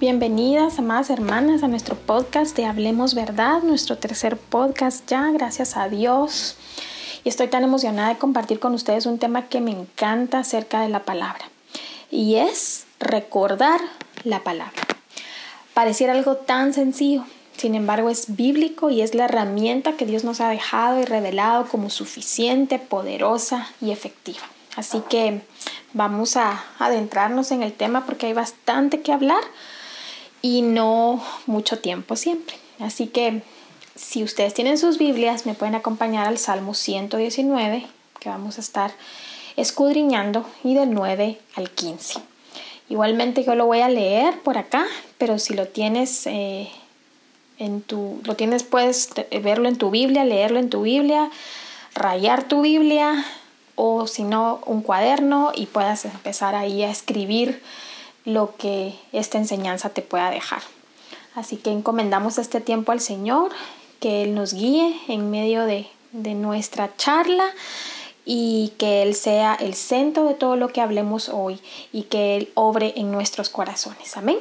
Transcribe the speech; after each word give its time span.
Bienvenidas, 0.00 0.78
amadas 0.78 1.10
hermanas, 1.10 1.62
a 1.62 1.68
nuestro 1.68 1.94
podcast 1.94 2.56
de 2.56 2.64
Hablemos 2.64 3.14
Verdad, 3.14 3.62
nuestro 3.62 3.98
tercer 3.98 4.38
podcast 4.38 5.06
ya, 5.06 5.30
gracias 5.30 5.76
a 5.76 5.90
Dios. 5.90 6.56
Y 7.22 7.28
estoy 7.28 7.48
tan 7.48 7.64
emocionada 7.64 8.08
de 8.08 8.16
compartir 8.16 8.60
con 8.60 8.72
ustedes 8.72 9.04
un 9.04 9.18
tema 9.18 9.48
que 9.48 9.60
me 9.60 9.72
encanta 9.72 10.38
acerca 10.38 10.80
de 10.80 10.88
la 10.88 11.00
palabra. 11.00 11.50
Y 12.10 12.36
es 12.36 12.86
recordar 12.98 13.78
la 14.24 14.42
palabra. 14.42 14.72
Pareciera 15.74 16.14
algo 16.14 16.36
tan 16.36 16.72
sencillo, 16.72 17.24
sin 17.58 17.74
embargo 17.74 18.08
es 18.08 18.34
bíblico 18.34 18.88
y 18.88 19.02
es 19.02 19.14
la 19.14 19.26
herramienta 19.26 19.98
que 19.98 20.06
Dios 20.06 20.24
nos 20.24 20.40
ha 20.40 20.48
dejado 20.48 20.98
y 20.98 21.04
revelado 21.04 21.66
como 21.66 21.90
suficiente, 21.90 22.78
poderosa 22.78 23.68
y 23.82 23.90
efectiva. 23.90 24.40
Así 24.76 25.02
que 25.10 25.42
vamos 25.92 26.38
a 26.38 26.64
adentrarnos 26.78 27.50
en 27.50 27.62
el 27.62 27.74
tema 27.74 28.06
porque 28.06 28.28
hay 28.28 28.32
bastante 28.32 29.02
que 29.02 29.12
hablar 29.12 29.42
y 30.42 30.62
no 30.62 31.22
mucho 31.46 31.78
tiempo 31.78 32.16
siempre. 32.16 32.56
Así 32.78 33.06
que 33.06 33.42
si 33.94 34.24
ustedes 34.24 34.54
tienen 34.54 34.78
sus 34.78 34.98
Biblias, 34.98 35.46
me 35.46 35.54
pueden 35.54 35.74
acompañar 35.74 36.26
al 36.26 36.38
Salmo 36.38 36.74
119, 36.74 37.86
que 38.18 38.28
vamos 38.28 38.58
a 38.58 38.60
estar 38.60 38.92
escudriñando, 39.56 40.46
y 40.64 40.74
del 40.74 40.92
9 40.92 41.38
al 41.56 41.70
15. 41.70 42.20
Igualmente 42.88 43.44
yo 43.44 43.54
lo 43.54 43.66
voy 43.66 43.80
a 43.80 43.88
leer 43.88 44.40
por 44.40 44.58
acá, 44.58 44.86
pero 45.18 45.38
si 45.38 45.54
lo 45.54 45.68
tienes 45.68 46.26
eh, 46.26 46.70
en 47.58 47.82
tu, 47.82 48.20
lo 48.24 48.34
tienes, 48.36 48.62
puedes 48.62 49.10
verlo 49.42 49.68
en 49.68 49.76
tu 49.76 49.90
Biblia, 49.90 50.24
leerlo 50.24 50.58
en 50.58 50.70
tu 50.70 50.82
Biblia, 50.82 51.30
rayar 51.94 52.44
tu 52.44 52.62
Biblia, 52.62 53.24
o 53.76 54.06
si 54.06 54.24
no, 54.24 54.60
un 54.66 54.82
cuaderno 54.82 55.52
y 55.54 55.66
puedas 55.66 56.04
empezar 56.04 56.54
ahí 56.54 56.82
a 56.82 56.90
escribir 56.90 57.62
lo 58.24 58.56
que 58.56 58.94
esta 59.12 59.38
enseñanza 59.38 59.90
te 59.90 60.02
pueda 60.02 60.30
dejar. 60.30 60.62
Así 61.34 61.56
que 61.56 61.70
encomendamos 61.70 62.38
este 62.38 62.60
tiempo 62.60 62.92
al 62.92 63.00
Señor, 63.00 63.50
que 64.00 64.22
Él 64.22 64.34
nos 64.34 64.54
guíe 64.54 64.96
en 65.08 65.30
medio 65.30 65.64
de, 65.64 65.86
de 66.12 66.34
nuestra 66.34 66.96
charla 66.96 67.46
y 68.24 68.72
que 68.78 69.02
Él 69.02 69.14
sea 69.14 69.54
el 69.54 69.74
centro 69.74 70.24
de 70.24 70.34
todo 70.34 70.56
lo 70.56 70.68
que 70.68 70.80
hablemos 70.80 71.28
hoy 71.28 71.60
y 71.92 72.04
que 72.04 72.36
Él 72.36 72.50
obre 72.54 72.94
en 72.96 73.12
nuestros 73.12 73.48
corazones. 73.48 74.16
Amén. 74.16 74.38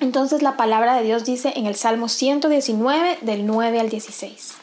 Entonces 0.00 0.42
la 0.42 0.56
palabra 0.56 0.96
de 0.96 1.04
Dios 1.04 1.24
dice 1.24 1.52
en 1.56 1.66
el 1.66 1.76
Salmo 1.76 2.08
119 2.08 3.18
del 3.20 3.46
9 3.46 3.80
al 3.80 3.90
16, 3.90 4.54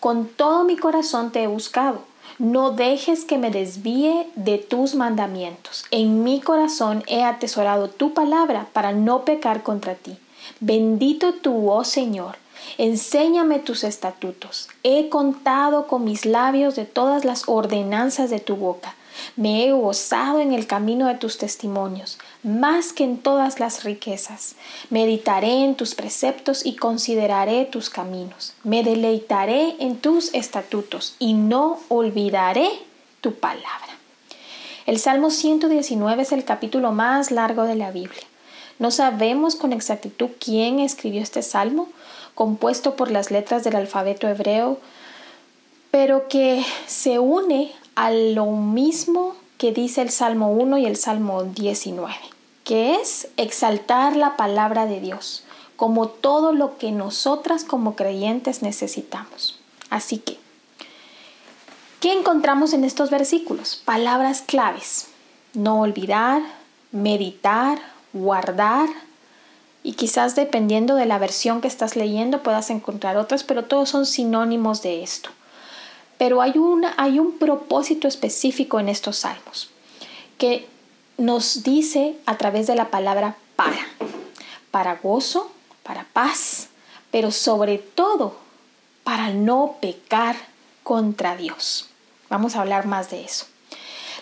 Con 0.00 0.28
todo 0.28 0.64
mi 0.64 0.76
corazón 0.76 1.30
te 1.30 1.42
he 1.42 1.46
buscado 1.46 2.02
no 2.38 2.70
dejes 2.70 3.24
que 3.24 3.38
me 3.38 3.50
desvíe 3.50 4.28
de 4.34 4.58
tus 4.58 4.94
mandamientos. 4.94 5.84
En 5.90 6.22
mi 6.22 6.40
corazón 6.40 7.02
he 7.06 7.22
atesorado 7.22 7.88
tu 7.88 8.14
palabra 8.14 8.66
para 8.72 8.92
no 8.92 9.24
pecar 9.24 9.62
contra 9.62 9.94
ti. 9.94 10.16
Bendito 10.60 11.34
tú, 11.34 11.70
oh 11.70 11.84
Señor. 11.84 12.36
Enséñame 12.78 13.58
tus 13.58 13.84
estatutos. 13.84 14.68
He 14.82 15.08
contado 15.08 15.86
con 15.86 16.04
mis 16.04 16.26
labios 16.26 16.76
de 16.76 16.84
todas 16.84 17.24
las 17.24 17.44
ordenanzas 17.48 18.30
de 18.30 18.40
tu 18.40 18.56
boca. 18.56 18.94
Me 19.36 19.64
he 19.64 19.72
gozado 19.72 20.40
en 20.40 20.52
el 20.52 20.66
camino 20.66 21.06
de 21.06 21.14
tus 21.14 21.38
testimonios, 21.38 22.18
más 22.42 22.92
que 22.92 23.04
en 23.04 23.18
todas 23.18 23.60
las 23.60 23.84
riquezas. 23.84 24.56
Meditaré 24.90 25.64
en 25.64 25.74
tus 25.74 25.94
preceptos 25.94 26.64
y 26.64 26.76
consideraré 26.76 27.64
tus 27.64 27.90
caminos. 27.90 28.54
Me 28.64 28.82
deleitaré 28.82 29.76
en 29.78 29.96
tus 29.98 30.32
estatutos 30.34 31.16
y 31.18 31.34
no 31.34 31.78
olvidaré 31.88 32.68
tu 33.20 33.34
palabra. 33.34 33.96
El 34.86 34.98
Salmo 34.98 35.30
119 35.30 36.22
es 36.22 36.32
el 36.32 36.44
capítulo 36.44 36.92
más 36.92 37.30
largo 37.30 37.64
de 37.64 37.74
la 37.74 37.90
Biblia. 37.90 38.22
No 38.78 38.90
sabemos 38.90 39.56
con 39.56 39.72
exactitud 39.72 40.28
quién 40.38 40.80
escribió 40.80 41.22
este 41.22 41.42
salmo, 41.42 41.88
compuesto 42.34 42.94
por 42.94 43.10
las 43.10 43.30
letras 43.30 43.64
del 43.64 43.74
alfabeto 43.74 44.28
hebreo, 44.28 44.78
pero 45.90 46.28
que 46.28 46.64
se 46.86 47.18
une 47.18 47.72
a 47.96 48.12
lo 48.12 48.46
mismo 48.46 49.34
que 49.58 49.72
dice 49.72 50.02
el 50.02 50.10
Salmo 50.10 50.52
1 50.52 50.78
y 50.78 50.86
el 50.86 50.96
Salmo 50.96 51.42
19, 51.42 52.14
que 52.62 52.94
es 52.94 53.28
exaltar 53.36 54.14
la 54.14 54.36
palabra 54.36 54.86
de 54.86 55.00
Dios 55.00 55.42
como 55.76 56.08
todo 56.08 56.52
lo 56.52 56.78
que 56.78 56.90
nosotras 56.90 57.64
como 57.64 57.96
creyentes 57.96 58.62
necesitamos. 58.62 59.58
Así 59.90 60.18
que, 60.18 60.38
¿qué 62.00 62.12
encontramos 62.12 62.72
en 62.72 62.84
estos 62.84 63.10
versículos? 63.10 63.80
Palabras 63.84 64.42
claves. 64.42 65.08
No 65.52 65.80
olvidar, 65.80 66.42
meditar, 66.92 67.78
guardar, 68.12 68.88
y 69.82 69.92
quizás 69.92 70.34
dependiendo 70.34 70.96
de 70.96 71.06
la 71.06 71.18
versión 71.18 71.60
que 71.60 71.68
estás 71.68 71.94
leyendo 71.94 72.42
puedas 72.42 72.70
encontrar 72.70 73.16
otras, 73.16 73.44
pero 73.44 73.64
todos 73.64 73.88
son 73.88 74.04
sinónimos 74.04 74.82
de 74.82 75.04
esto. 75.04 75.30
Pero 76.18 76.40
hay, 76.40 76.58
una, 76.58 76.94
hay 76.96 77.18
un 77.18 77.38
propósito 77.38 78.08
específico 78.08 78.80
en 78.80 78.88
estos 78.88 79.18
salmos 79.18 79.70
que 80.38 80.66
nos 81.18 81.62
dice 81.62 82.16
a 82.26 82.36
través 82.36 82.66
de 82.66 82.74
la 82.74 82.90
palabra 82.90 83.36
para, 83.56 83.86
para 84.70 84.96
gozo, 84.96 85.50
para 85.82 86.04
paz, 86.12 86.68
pero 87.10 87.30
sobre 87.30 87.78
todo 87.78 88.36
para 89.04 89.30
no 89.30 89.76
pecar 89.80 90.36
contra 90.82 91.36
Dios. 91.36 91.88
Vamos 92.28 92.56
a 92.56 92.60
hablar 92.60 92.86
más 92.86 93.10
de 93.10 93.24
eso. 93.24 93.46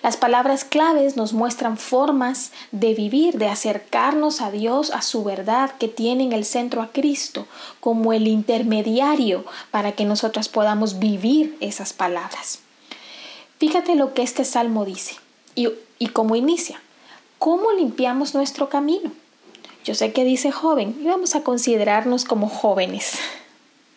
Las 0.04 0.18
palabras 0.18 0.66
claves 0.66 1.16
nos 1.16 1.32
muestran 1.32 1.78
formas 1.78 2.52
de 2.72 2.92
vivir, 2.92 3.38
de 3.38 3.48
acercarnos 3.48 4.42
a 4.42 4.50
Dios, 4.50 4.90
a 4.90 5.00
su 5.00 5.24
verdad 5.24 5.70
que 5.78 5.88
tiene 5.88 6.24
en 6.24 6.34
el 6.34 6.44
centro 6.44 6.82
a 6.82 6.88
Cristo, 6.88 7.46
como 7.80 8.12
el 8.12 8.28
intermediario 8.28 9.46
para 9.70 9.92
que 9.92 10.04
nosotros 10.04 10.50
podamos 10.50 10.98
vivir 10.98 11.56
esas 11.60 11.94
palabras. 11.94 12.58
Fíjate 13.58 13.94
lo 13.94 14.12
que 14.12 14.20
este 14.20 14.44
salmo 14.44 14.84
dice 14.84 15.16
y, 15.54 15.70
y 15.98 16.08
cómo 16.08 16.36
inicia. 16.36 16.82
¿Cómo 17.38 17.72
limpiamos 17.72 18.34
nuestro 18.34 18.68
camino? 18.68 19.10
Yo 19.86 19.94
sé 19.94 20.12
que 20.12 20.24
dice 20.24 20.52
joven 20.52 20.98
y 21.00 21.06
vamos 21.06 21.34
a 21.34 21.40
considerarnos 21.40 22.26
como 22.26 22.50
jóvenes, 22.50 23.14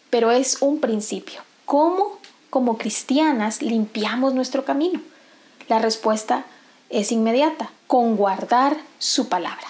pero 0.10 0.32
es 0.32 0.62
un 0.62 0.80
principio. 0.80 1.42
¿Cómo 1.66 2.18
como 2.50 2.78
cristianas 2.78 3.62
limpiamos 3.62 4.34
nuestro 4.34 4.64
camino? 4.64 5.02
La 5.68 5.80
respuesta 5.80 6.46
es 6.90 7.12
inmediata, 7.12 7.72
con 7.88 8.16
guardar 8.16 8.78
su 9.00 9.28
palabra. 9.28 9.68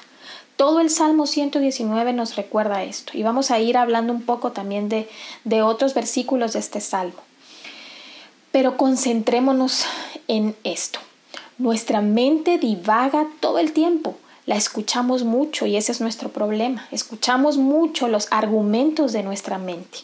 Todo 0.55 0.79
el 0.79 0.89
Salmo 0.89 1.27
119 1.27 2.13
nos 2.13 2.35
recuerda 2.35 2.83
esto 2.83 3.15
y 3.15 3.23
vamos 3.23 3.51
a 3.51 3.59
ir 3.59 3.77
hablando 3.77 4.11
un 4.11 4.23
poco 4.23 4.51
también 4.51 4.89
de, 4.89 5.07
de 5.43 5.61
otros 5.61 5.93
versículos 5.93 6.53
de 6.53 6.59
este 6.59 6.81
Salmo. 6.81 7.21
Pero 8.51 8.77
concentrémonos 8.77 9.85
en 10.27 10.55
esto. 10.63 10.99
Nuestra 11.57 12.01
mente 12.01 12.57
divaga 12.57 13.27
todo 13.39 13.59
el 13.59 13.71
tiempo, 13.71 14.17
la 14.47 14.55
escuchamos 14.55 15.23
mucho 15.23 15.65
y 15.65 15.75
ese 15.75 15.91
es 15.91 16.01
nuestro 16.01 16.29
problema. 16.29 16.87
Escuchamos 16.91 17.57
mucho 17.57 18.07
los 18.07 18.27
argumentos 18.31 19.11
de 19.11 19.21
nuestra 19.21 19.57
mente. 19.57 19.99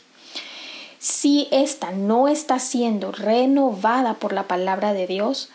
Si 0.99 1.47
esta 1.51 1.91
no 1.91 2.27
está 2.27 2.59
siendo 2.59 3.11
renovada 3.11 4.15
por 4.15 4.33
la 4.33 4.43
palabra 4.43 4.93
de 4.93 5.07
Dios, 5.07 5.49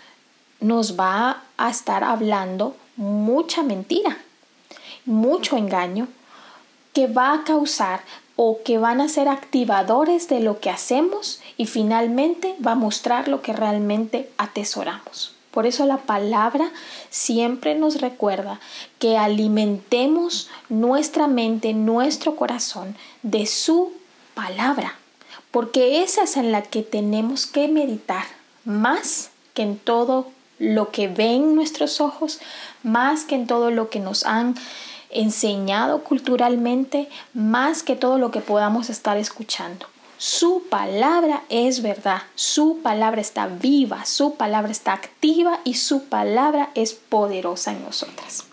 nos 0.61 0.99
va 0.99 1.43
a 1.57 1.71
estar 1.71 2.05
hablando 2.05 2.77
mucha 2.97 3.63
mentira, 3.63 4.19
mucho 5.05 5.57
engaño, 5.57 6.09
que 6.93 7.07
va 7.07 7.33
a 7.33 7.45
causar 7.45 8.01
o 8.37 8.61
que 8.65 8.79
van 8.79 9.01
a 9.01 9.09
ser 9.09 9.29
activadores 9.29 10.29
de 10.29 10.41
lo 10.41 10.61
que 10.61 10.71
hacemos 10.71 11.41
y 11.57 11.67
finalmente 11.67 12.55
va 12.65 12.73
a 12.73 12.77
mostrar 12.77 13.29
lo 13.29 13.43
que 13.43 13.53
realmente 13.53 14.31
atesoramos. 14.39 15.35
Por 15.51 15.67
eso 15.67 15.87
la 15.87 15.97
palabra 15.99 16.71
siempre 17.11 17.75
nos 17.75 18.01
recuerda 18.01 18.61
que 18.99 19.17
alimentemos 19.17 20.49
nuestra 20.69 21.27
mente, 21.27 21.73
nuestro 21.73 22.37
corazón 22.37 22.97
de 23.23 23.47
su 23.47 23.93
palabra, 24.35 24.97
porque 25.51 26.03
esa 26.03 26.25
es 26.25 26.37
en 26.37 26.53
la 26.53 26.63
que 26.63 26.83
tenemos 26.83 27.47
que 27.47 27.67
meditar 27.67 28.25
más 28.65 29.31
que 29.55 29.63
en 29.63 29.79
todo 29.79 30.31
lo 30.59 30.91
que 30.91 31.09
ven 31.09 31.55
nuestros 31.55 32.01
ojos, 32.01 32.41
más 32.83 33.25
que 33.25 33.35
en 33.35 33.47
todo 33.47 33.71
lo 33.71 33.91
que 33.91 34.01
nos 34.01 34.25
han 34.25 34.55
enseñado 35.11 36.05
culturalmente, 36.05 37.09
más 37.35 37.83
que 37.83 37.97
todo 37.97 38.19
lo 38.19 38.31
que 38.31 38.41
podamos 38.41 38.91
estar 38.91 39.17
escuchando. 39.17 39.87
Su 40.19 40.65
palabra 40.69 41.45
es 41.49 41.81
verdad, 41.81 42.23
su 42.35 42.79
palabra 42.83 43.21
está 43.21 43.47
viva, 43.47 44.05
su 44.05 44.35
palabra 44.35 44.73
está 44.73 44.93
activa 44.93 45.61
y 45.63 45.75
su 45.75 46.05
palabra 46.07 46.71
es 46.75 46.93
poderosa 46.93 47.71
en 47.71 47.85
nosotras. 47.85 48.45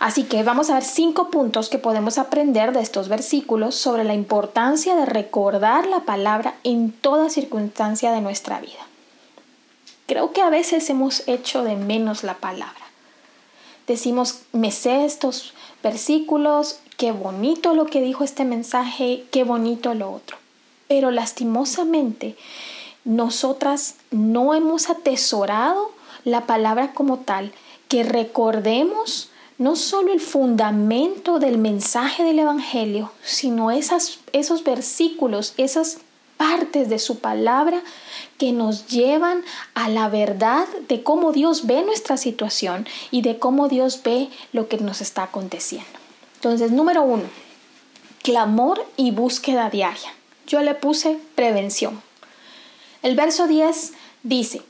Así 0.00 0.24
que 0.24 0.42
vamos 0.42 0.68
a 0.68 0.74
ver 0.74 0.82
cinco 0.82 1.30
puntos 1.30 1.68
que 1.68 1.78
podemos 1.78 2.18
aprender 2.18 2.72
de 2.72 2.80
estos 2.80 3.08
versículos 3.08 3.76
sobre 3.76 4.02
la 4.02 4.14
importancia 4.14 4.96
de 4.96 5.06
recordar 5.06 5.86
la 5.86 6.00
palabra 6.00 6.56
en 6.64 6.90
toda 6.90 7.30
circunstancia 7.30 8.10
de 8.10 8.20
nuestra 8.20 8.60
vida. 8.60 8.91
Creo 10.06 10.32
que 10.32 10.42
a 10.42 10.50
veces 10.50 10.88
hemos 10.90 11.26
hecho 11.28 11.64
de 11.64 11.76
menos 11.76 12.22
la 12.22 12.34
palabra. 12.34 12.80
decimos, 13.86 14.42
me 14.52 14.70
sé 14.70 15.04
estos 15.04 15.54
versículos, 15.82 16.78
qué 16.96 17.12
bonito 17.12 17.74
lo 17.74 17.86
que 17.86 18.00
dijo 18.00 18.24
este 18.24 18.44
mensaje, 18.44 19.24
qué 19.30 19.44
bonito 19.44 19.92
lo 19.94 20.12
otro. 20.12 20.36
Pero 20.88 21.10
lastimosamente, 21.10 22.36
nosotras 23.04 23.96
no 24.10 24.54
hemos 24.54 24.88
atesorado 24.88 25.90
la 26.24 26.46
palabra 26.46 26.92
como 26.92 27.18
tal, 27.18 27.52
que 27.88 28.04
recordemos 28.04 29.30
no 29.58 29.76
solo 29.76 30.12
el 30.12 30.20
fundamento 30.20 31.38
del 31.38 31.58
mensaje 31.58 32.24
del 32.24 32.38
Evangelio, 32.38 33.12
sino 33.22 33.70
esas, 33.70 34.18
esos 34.32 34.64
versículos, 34.64 35.54
esas 35.56 35.98
partes 36.42 36.88
de 36.88 36.98
su 36.98 37.20
palabra 37.20 37.84
que 38.36 38.50
nos 38.50 38.88
llevan 38.88 39.44
a 39.74 39.88
la 39.88 40.08
verdad 40.08 40.66
de 40.88 41.04
cómo 41.04 41.30
Dios 41.30 41.68
ve 41.68 41.84
nuestra 41.84 42.16
situación 42.16 42.88
y 43.12 43.22
de 43.22 43.38
cómo 43.38 43.68
Dios 43.68 44.00
ve 44.02 44.28
lo 44.52 44.66
que 44.66 44.78
nos 44.78 45.00
está 45.00 45.22
aconteciendo. 45.22 45.88
Entonces, 46.34 46.72
número 46.72 47.04
uno, 47.04 47.22
clamor 48.24 48.84
y 48.96 49.12
búsqueda 49.12 49.70
diaria. 49.70 50.12
Yo 50.48 50.62
le 50.62 50.74
puse 50.74 51.16
prevención. 51.36 52.02
El 53.04 53.14
verso 53.14 53.46
10 53.46 53.92
dice, 54.24 54.62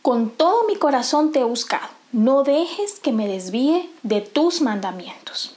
con 0.00 0.30
todo 0.30 0.66
mi 0.66 0.76
corazón 0.76 1.30
te 1.30 1.40
he 1.40 1.44
buscado, 1.44 1.88
no 2.12 2.42
dejes 2.42 3.00
que 3.00 3.12
me 3.12 3.28
desvíe 3.28 3.90
de 4.02 4.22
tus 4.22 4.62
mandamientos. 4.62 5.56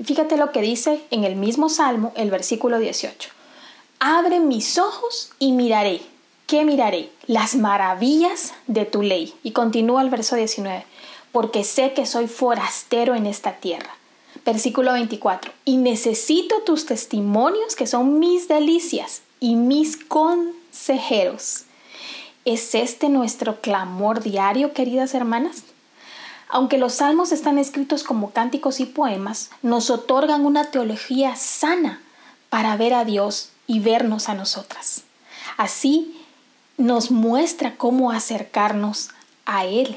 Y 0.00 0.02
fíjate 0.02 0.36
lo 0.36 0.50
que 0.50 0.60
dice 0.60 1.04
en 1.12 1.22
el 1.22 1.36
mismo 1.36 1.68
Salmo, 1.68 2.12
el 2.16 2.32
versículo 2.32 2.80
18. 2.80 3.41
Abre 4.04 4.40
mis 4.40 4.78
ojos 4.78 5.30
y 5.38 5.52
miraré. 5.52 6.02
¿Qué 6.48 6.64
miraré? 6.64 7.12
Las 7.28 7.54
maravillas 7.54 8.52
de 8.66 8.84
tu 8.84 9.00
ley. 9.00 9.32
Y 9.44 9.52
continúa 9.52 10.02
el 10.02 10.10
verso 10.10 10.34
19. 10.34 10.84
Porque 11.30 11.62
sé 11.62 11.92
que 11.92 12.04
soy 12.04 12.26
forastero 12.26 13.14
en 13.14 13.26
esta 13.26 13.52
tierra. 13.52 13.94
Versículo 14.44 14.94
24. 14.94 15.52
Y 15.64 15.76
necesito 15.76 16.62
tus 16.62 16.84
testimonios 16.84 17.76
que 17.76 17.86
son 17.86 18.18
mis 18.18 18.48
delicias 18.48 19.22
y 19.38 19.54
mis 19.54 19.96
consejeros. 19.96 21.66
¿Es 22.44 22.74
este 22.74 23.08
nuestro 23.08 23.60
clamor 23.60 24.20
diario, 24.20 24.72
queridas 24.72 25.14
hermanas? 25.14 25.62
Aunque 26.48 26.76
los 26.76 26.94
salmos 26.94 27.30
están 27.30 27.56
escritos 27.56 28.02
como 28.02 28.32
cánticos 28.32 28.80
y 28.80 28.86
poemas, 28.86 29.52
nos 29.62 29.90
otorgan 29.90 30.44
una 30.44 30.72
teología 30.72 31.36
sana 31.36 32.02
para 32.50 32.76
ver 32.76 32.94
a 32.94 33.04
Dios 33.04 33.51
y 33.72 33.80
vernos 33.80 34.28
a 34.28 34.34
nosotras. 34.34 35.04
Así 35.56 36.14
nos 36.76 37.10
muestra 37.10 37.76
cómo 37.76 38.10
acercarnos 38.10 39.08
a 39.46 39.64
Él. 39.64 39.96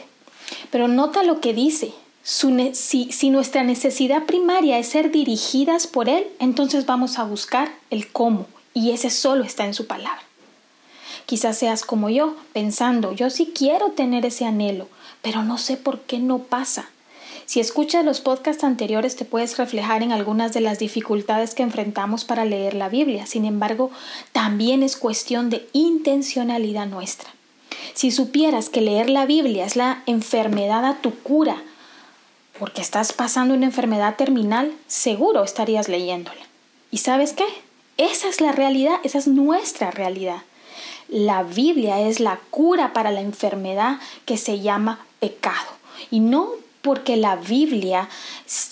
Pero 0.72 0.88
nota 0.88 1.24
lo 1.24 1.42
que 1.42 1.54
dice. 1.54 1.94
si, 2.24 3.30
nuestra 3.32 3.64
necesidad 3.64 4.24
primaria 4.24 4.80
es 4.80 4.88
ser 4.88 5.12
dirigidas 5.12 5.88
por 5.88 6.08
Él, 6.08 6.26
entonces 6.40 6.86
vamos 6.86 7.20
a 7.20 7.26
buscar 7.26 7.70
el 7.90 8.10
cómo. 8.10 8.46
Y 8.74 8.92
ese 8.92 9.10
solo 9.10 9.44
está 9.44 9.66
en 9.66 9.74
su 9.74 9.88
palabra. 9.88 10.24
Quizás 11.26 11.58
seas 11.58 11.84
como 11.84 12.10
yo, 12.10 12.38
pensando, 12.54 13.12
yo 13.12 13.30
sí 13.30 13.52
quiero 13.54 13.92
tener 13.92 14.26
ese 14.26 14.46
anhelo, 14.46 14.88
pero 15.22 15.44
no 15.44 15.58
sé 15.58 15.76
por 15.76 16.00
qué 16.00 16.20
no 16.20 16.40
pasa. 16.40 16.88
Si 17.46 17.60
escuchas 17.60 18.04
los 18.04 18.22
podcasts 18.22 18.64
anteriores 18.64 19.16
te 19.16 19.26
puedes 19.26 19.58
reflejar 19.58 20.02
en 20.02 20.12
algunas 20.12 20.54
de 20.54 20.62
las 20.62 20.80
dificultades 20.80 21.54
que 21.54 21.64
enfrentamos 21.64 22.26
para 22.26 22.44
leer 22.44 22.74
la 22.74 22.90
Biblia. 22.90 23.28
Sin 23.28 23.46
embargo, 23.46 23.92
también 24.32 24.82
es 24.82 24.98
cuestión 24.98 25.50
de 25.50 25.68
intencionalidad 25.74 26.88
nuestra. 26.88 27.30
Si 27.94 28.12
supieras 28.12 28.70
que 28.70 28.82
leer 28.82 29.10
la 29.10 29.26
Biblia 29.26 29.66
es 29.66 29.76
la 29.76 30.02
enfermedad 30.08 30.86
a 30.86 30.96
tu 31.02 31.14
cura, 31.14 31.62
porque 32.60 32.82
estás 32.82 33.14
pasando 33.14 33.54
una 33.54 33.66
enfermedad 33.66 34.16
terminal, 34.16 34.72
seguro 34.88 35.44
estarías 35.44 35.88
leyéndola. 35.88 36.42
¿Y 36.90 36.98
sabes 36.98 37.34
qué? 37.34 37.46
Esa 37.98 38.28
es 38.28 38.42
la 38.42 38.52
realidad, 38.54 38.96
esa 39.04 39.20
es 39.20 39.28
nuestra 39.28 39.92
realidad. 39.92 40.42
La 41.08 41.44
Biblia 41.44 42.02
es 42.02 42.20
la 42.20 42.40
cura 42.50 42.92
para 42.92 43.12
la 43.12 43.22
enfermedad 43.22 44.00
que 44.26 44.38
se 44.38 44.60
llama 44.62 45.00
pecado. 45.20 45.70
Y 46.12 46.20
no 46.20 46.50
porque 46.86 47.18
la 47.18 47.36
Biblia 47.36 48.08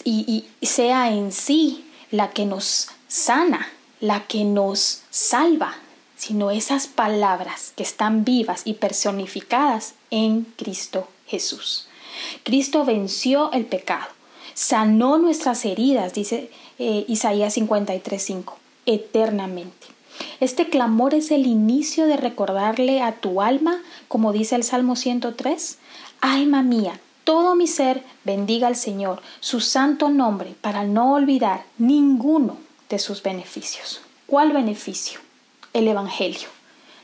y, 0.04 0.46
sea 0.62 1.12
en 1.12 1.32
sí 1.32 1.84
la 2.12 2.30
que 2.30 2.46
nos 2.46 2.90
sana, 3.08 3.68
la 4.02 4.28
que 4.28 4.44
nos 4.44 5.02
salva, 5.10 5.74
sino 6.16 6.52
esas 6.52 6.86
palabras 6.86 7.74
que 7.76 7.82
están 7.82 8.24
vivas 8.24 8.62
y 8.66 8.76
personificadas 8.76 9.96
en 10.12 10.44
Cristo 10.58 11.08
Jesús. 11.26 11.88
Cristo 12.44 12.86
venció 12.86 13.52
el 13.52 13.66
pecado, 13.66 14.06
sanó 14.54 15.18
nuestras 15.18 15.66
heridas, 15.66 16.14
dice 16.14 16.52
eh, 16.78 17.06
Isaías 17.08 17.58
53:5, 17.58 18.54
eternamente. 18.86 19.88
Este 20.40 20.70
clamor 20.70 21.16
es 21.16 21.32
el 21.32 21.48
inicio 21.48 22.06
de 22.06 22.18
recordarle 22.18 23.02
a 23.02 23.14
tu 23.14 23.42
alma, 23.42 23.82
como 24.08 24.34
dice 24.34 24.54
el 24.56 24.64
Salmo 24.64 24.96
103, 24.96 25.80
alma 26.22 26.62
mía, 26.62 27.00
todo 27.24 27.56
mi 27.56 27.68
ser 27.68 28.04
bendiga 28.24 28.68
al 28.68 28.76
Señor, 28.76 29.22
su 29.40 29.60
santo 29.60 30.10
nombre, 30.10 30.56
para 30.62 30.84
no 30.84 31.14
olvidar 31.14 31.64
ninguno 31.78 32.58
de 32.90 33.00
sus 33.00 33.24
beneficios. 33.24 34.02
¿Cuál 34.28 34.52
beneficio? 34.52 35.20
El 35.74 35.88
Evangelio. 35.88 36.50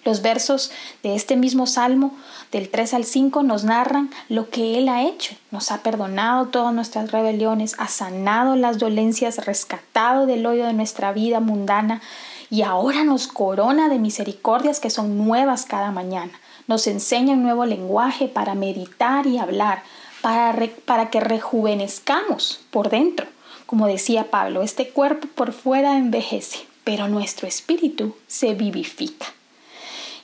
Los 0.06 0.21
versos 0.21 0.71
de 1.04 1.16
este 1.16 1.36
mismo 1.36 1.68
Salmo, 1.68 2.16
del 2.51 2.69
3 2.69 2.94
al 2.94 3.04
5, 3.04 3.44
nos 3.44 3.63
narran 3.63 4.10
lo 4.30 4.50
que 4.50 4.77
Él 4.77 4.88
ha 4.88 5.04
hecho. 5.04 5.36
Nos 5.51 5.71
ha 5.71 5.83
perdonado 5.83 6.48
todas 6.48 6.74
nuestras 6.74 7.12
rebeliones, 7.12 7.75
ha 7.80 7.88
sanado 7.88 8.56
las 8.56 8.77
dolencias, 8.77 9.45
rescatado 9.45 10.25
del 10.25 10.45
hoyo 10.45 10.65
de 10.65 10.74
nuestra 10.74 11.12
vida 11.12 11.39
mundana 11.42 12.01
y 12.50 12.63
ahora 12.63 13.04
nos 13.04 13.27
corona 13.27 13.89
de 13.89 14.00
misericordias 14.00 14.80
que 14.80 14.89
son 14.89 15.18
nuevas 15.18 15.65
cada 15.65 15.92
mañana. 15.92 16.31
Nos 16.68 16.88
enseña 16.88 17.33
un 17.33 17.44
nuevo 17.44 17.65
lenguaje 17.65 18.27
para 18.27 18.56
meditar 18.56 19.27
y 19.27 19.38
hablar, 19.38 19.83
para, 20.21 21.10
que 21.10 21.19
rejuvenezcamos 21.19 22.62
por 22.71 22.89
dentro. 22.89 23.27
Como 23.66 23.88
decía 23.88 24.30
Pablo, 24.31 24.63
este 24.63 24.89
cuerpo 24.89 25.27
por 25.36 25.54
fuera 25.54 25.98
envejece, 25.98 26.66
pero 26.83 27.07
nuestro 27.07 27.48
espíritu 27.48 28.16
se 28.27 28.54
vivifica. 28.54 29.27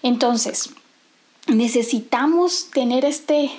Entonces, 0.02 0.72
necesitamos 1.48 2.70
tener 2.72 3.06
este 3.06 3.52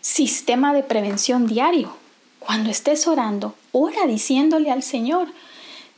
sistema 0.00 0.72
de 0.72 0.82
prevención 0.82 1.46
diario. 1.46 1.94
Cuando 2.38 2.70
estés 2.70 3.06
orando, 3.06 3.54
ora 3.72 4.06
diciéndole 4.06 4.70
al 4.70 4.82
Señor, 4.82 5.28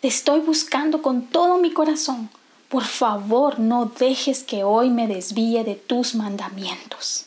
te 0.01 0.09
estoy 0.09 0.41
buscando 0.41 1.03
con 1.03 1.23
todo 1.27 1.59
mi 1.59 1.73
corazón. 1.73 2.31
Por 2.69 2.85
favor, 2.85 3.59
no 3.59 3.87
dejes 3.87 4.43
que 4.43 4.65
hoy 4.65 4.91
me 4.91 5.07
desvíe 5.07 5.65
de 5.65 5.75
tus 5.75 6.15
mandamientos. 6.15 7.27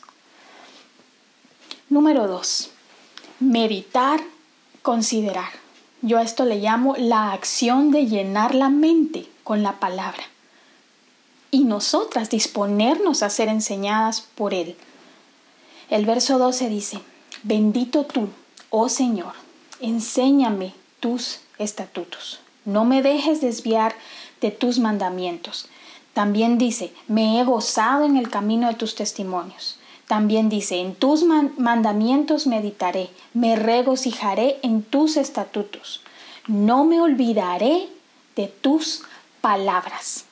Número 1.90 2.28
2. 2.28 2.70
Meditar, 3.40 4.20
considerar. 4.80 5.50
Yo 6.02 6.18
a 6.18 6.22
esto 6.22 6.44
le 6.44 6.60
llamo 6.60 6.94
la 6.96 7.32
acción 7.32 7.90
de 7.90 8.06
llenar 8.06 8.54
la 8.54 8.68
mente 8.68 9.26
con 9.42 9.64
la 9.64 9.80
palabra 9.80 10.22
y 11.50 11.64
nosotras 11.64 12.30
disponernos 12.30 13.24
a 13.24 13.28
ser 13.28 13.48
enseñadas 13.48 14.20
por 14.20 14.54
Él. 14.54 14.76
El 15.88 16.06
verso 16.06 16.38
12 16.38 16.68
dice, 16.68 17.00
bendito 17.42 18.04
tú, 18.04 18.28
oh 18.70 18.88
Señor, 18.88 19.32
enséñame 19.80 20.74
tus 21.00 21.40
estatutos, 21.58 22.38
no 22.64 22.84
me 22.84 23.02
dejes 23.02 23.40
desviar 23.40 23.96
de 24.40 24.52
tus 24.52 24.78
mandamientos. 24.78 25.66
También 26.14 26.56
dice, 26.56 26.92
me 27.08 27.40
he 27.40 27.44
gozado 27.44 28.04
en 28.04 28.16
el 28.16 28.30
camino 28.30 28.68
de 28.68 28.74
tus 28.74 28.94
testimonios. 28.94 29.79
También 30.10 30.48
dice, 30.48 30.80
en 30.80 30.96
tus 30.96 31.22
mandamientos 31.22 32.48
meditaré, 32.48 33.10
me 33.32 33.54
regocijaré 33.54 34.58
en 34.64 34.82
tus 34.82 35.16
estatutos, 35.16 36.00
no 36.48 36.82
me 36.84 37.00
olvidaré 37.00 37.86
de 38.34 38.48
tus 38.48 39.04
palabras. 39.40 40.24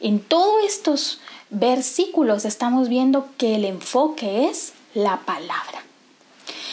En 0.00 0.18
todos 0.18 0.64
estos 0.64 1.20
versículos 1.48 2.44
estamos 2.44 2.88
viendo 2.88 3.28
que 3.38 3.54
el 3.54 3.66
enfoque 3.66 4.46
es 4.46 4.72
la 4.94 5.20
palabra. 5.20 5.84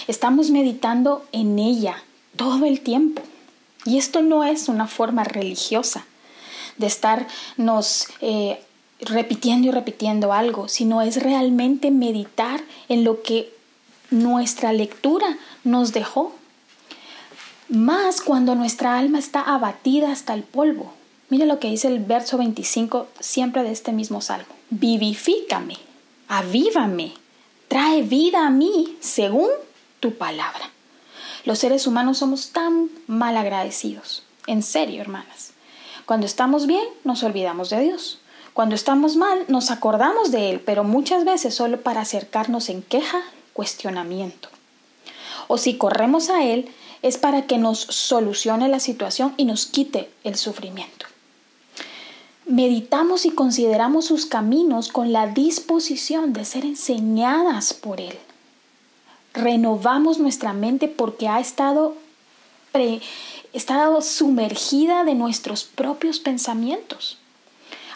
Estamos 0.08 0.50
meditando 0.50 1.28
en 1.32 1.60
ella 1.60 2.04
todo 2.38 2.66
el 2.66 2.82
tiempo. 2.82 3.22
Y 3.86 4.00
esto 4.00 4.24
no 4.24 4.44
es 4.44 4.68
una 4.68 4.88
forma 4.88 5.24
religiosa 5.24 6.08
de 6.78 6.88
estarnos 6.88 8.08
eh, 8.22 8.64
repitiendo 9.00 9.68
y 9.68 9.72
repitiendo 9.72 10.34
algo, 10.34 10.68
sino 10.68 11.02
es 11.02 11.22
realmente 11.22 11.92
meditar 11.92 12.62
en 12.90 13.04
lo 13.04 13.22
que 13.22 13.54
nuestra 14.10 14.74
lectura 14.74 15.38
nos 15.64 15.94
dejó. 15.94 16.34
Más 17.70 18.22
cuando 18.22 18.56
nuestra 18.56 18.98
alma 18.98 19.20
está 19.20 19.42
abatida 19.42 20.12
hasta 20.12 20.34
el 20.34 20.44
polvo. 20.44 20.94
Mira 21.30 21.46
lo 21.46 21.60
que 21.60 21.70
dice 21.70 21.90
el 21.90 22.00
verso 22.00 22.38
25 22.38 23.08
siempre 23.20 23.64
de 23.64 23.72
este 23.72 23.92
mismo 23.92 24.22
salmo. 24.22 24.48
Vivifícame, 24.70 25.78
avívame, 26.30 27.14
trae 27.68 28.02
vida 28.02 28.48
a 28.48 28.50
mí 28.50 28.96
según 29.02 29.50
tu 30.00 30.14
palabra. 30.14 30.72
Los 31.44 31.60
seres 31.60 31.86
humanos 31.88 32.20
somos 32.20 32.52
tan 32.52 32.90
mal 33.08 33.36
agradecidos. 33.36 34.24
En 34.48 34.64
serio, 34.64 35.02
hermanas. 35.02 35.52
Cuando 36.06 36.26
estamos 36.26 36.68
bien, 36.68 36.86
nos 37.04 37.24
olvidamos 37.24 37.70
de 37.70 37.82
Dios. 37.82 38.20
Cuando 38.58 38.74
estamos 38.74 39.18
mal, 39.18 39.46
nos 39.50 39.70
acordamos 39.70 40.32
de 40.32 40.50
Él, 40.50 40.60
pero 40.60 40.84
muchas 40.84 41.24
veces 41.26 41.54
solo 41.54 41.80
para 41.80 42.02
acercarnos 42.02 42.70
en 42.70 42.82
queja, 42.82 43.22
cuestionamiento. 43.54 44.50
O 45.48 45.60
si 45.60 45.78
corremos 45.78 46.32
a 46.32 46.44
Él, 46.44 46.68
es 47.04 47.20
para 47.20 47.44
que 47.46 47.60
nos 47.60 47.78
solucione 47.78 48.68
la 48.68 48.80
situación 48.80 49.36
y 49.38 49.46
nos 49.46 49.68
quite 49.68 50.10
el 50.24 50.38
sufrimiento. 50.38 51.06
Meditamos 52.48 53.28
y 53.28 53.30
consideramos 53.30 54.06
sus 54.06 54.26
caminos 54.26 54.88
con 54.88 55.14
la 55.14 55.28
disposición 55.28 56.34
de 56.34 56.44
ser 56.44 56.66
enseñadas 56.66 57.76
por 57.76 58.02
Él. 58.02 58.18
Renovamos 59.36 60.18
nuestra 60.18 60.54
mente 60.54 60.88
porque 60.88 61.28
ha 61.28 61.40
estado, 61.40 61.96
estado 63.54 64.02
sumergida 64.02 65.04
de 65.04 65.14
nuestros 65.14 65.64
propios 65.64 66.18
pensamientos 66.20 67.20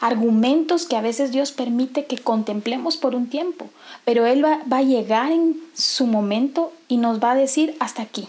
argumentos 0.01 0.87
que 0.87 0.97
a 0.97 1.01
veces 1.01 1.31
Dios 1.31 1.51
permite 1.51 2.05
que 2.05 2.17
contemplemos 2.17 2.97
por 2.97 3.13
un 3.15 3.29
tiempo, 3.29 3.69
pero 4.03 4.25
Él 4.25 4.43
va, 4.43 4.59
a 4.69 4.81
llegar 4.81 5.31
en 5.31 5.61
su 5.73 6.07
momento 6.07 6.73
y 6.87 6.97
nos 6.97 7.23
va 7.23 7.31
a 7.31 7.35
decir 7.35 7.77
hasta 7.79 8.01
aquí. 8.01 8.27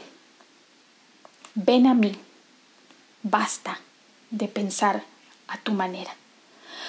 Ven 1.55 1.87
a 1.87 1.95
mí, 1.95 2.13
basta 3.23 3.81
de 4.31 4.49
pensar 4.49 5.03
a 5.49 5.57
tu 5.59 5.73
manera. 5.73 6.15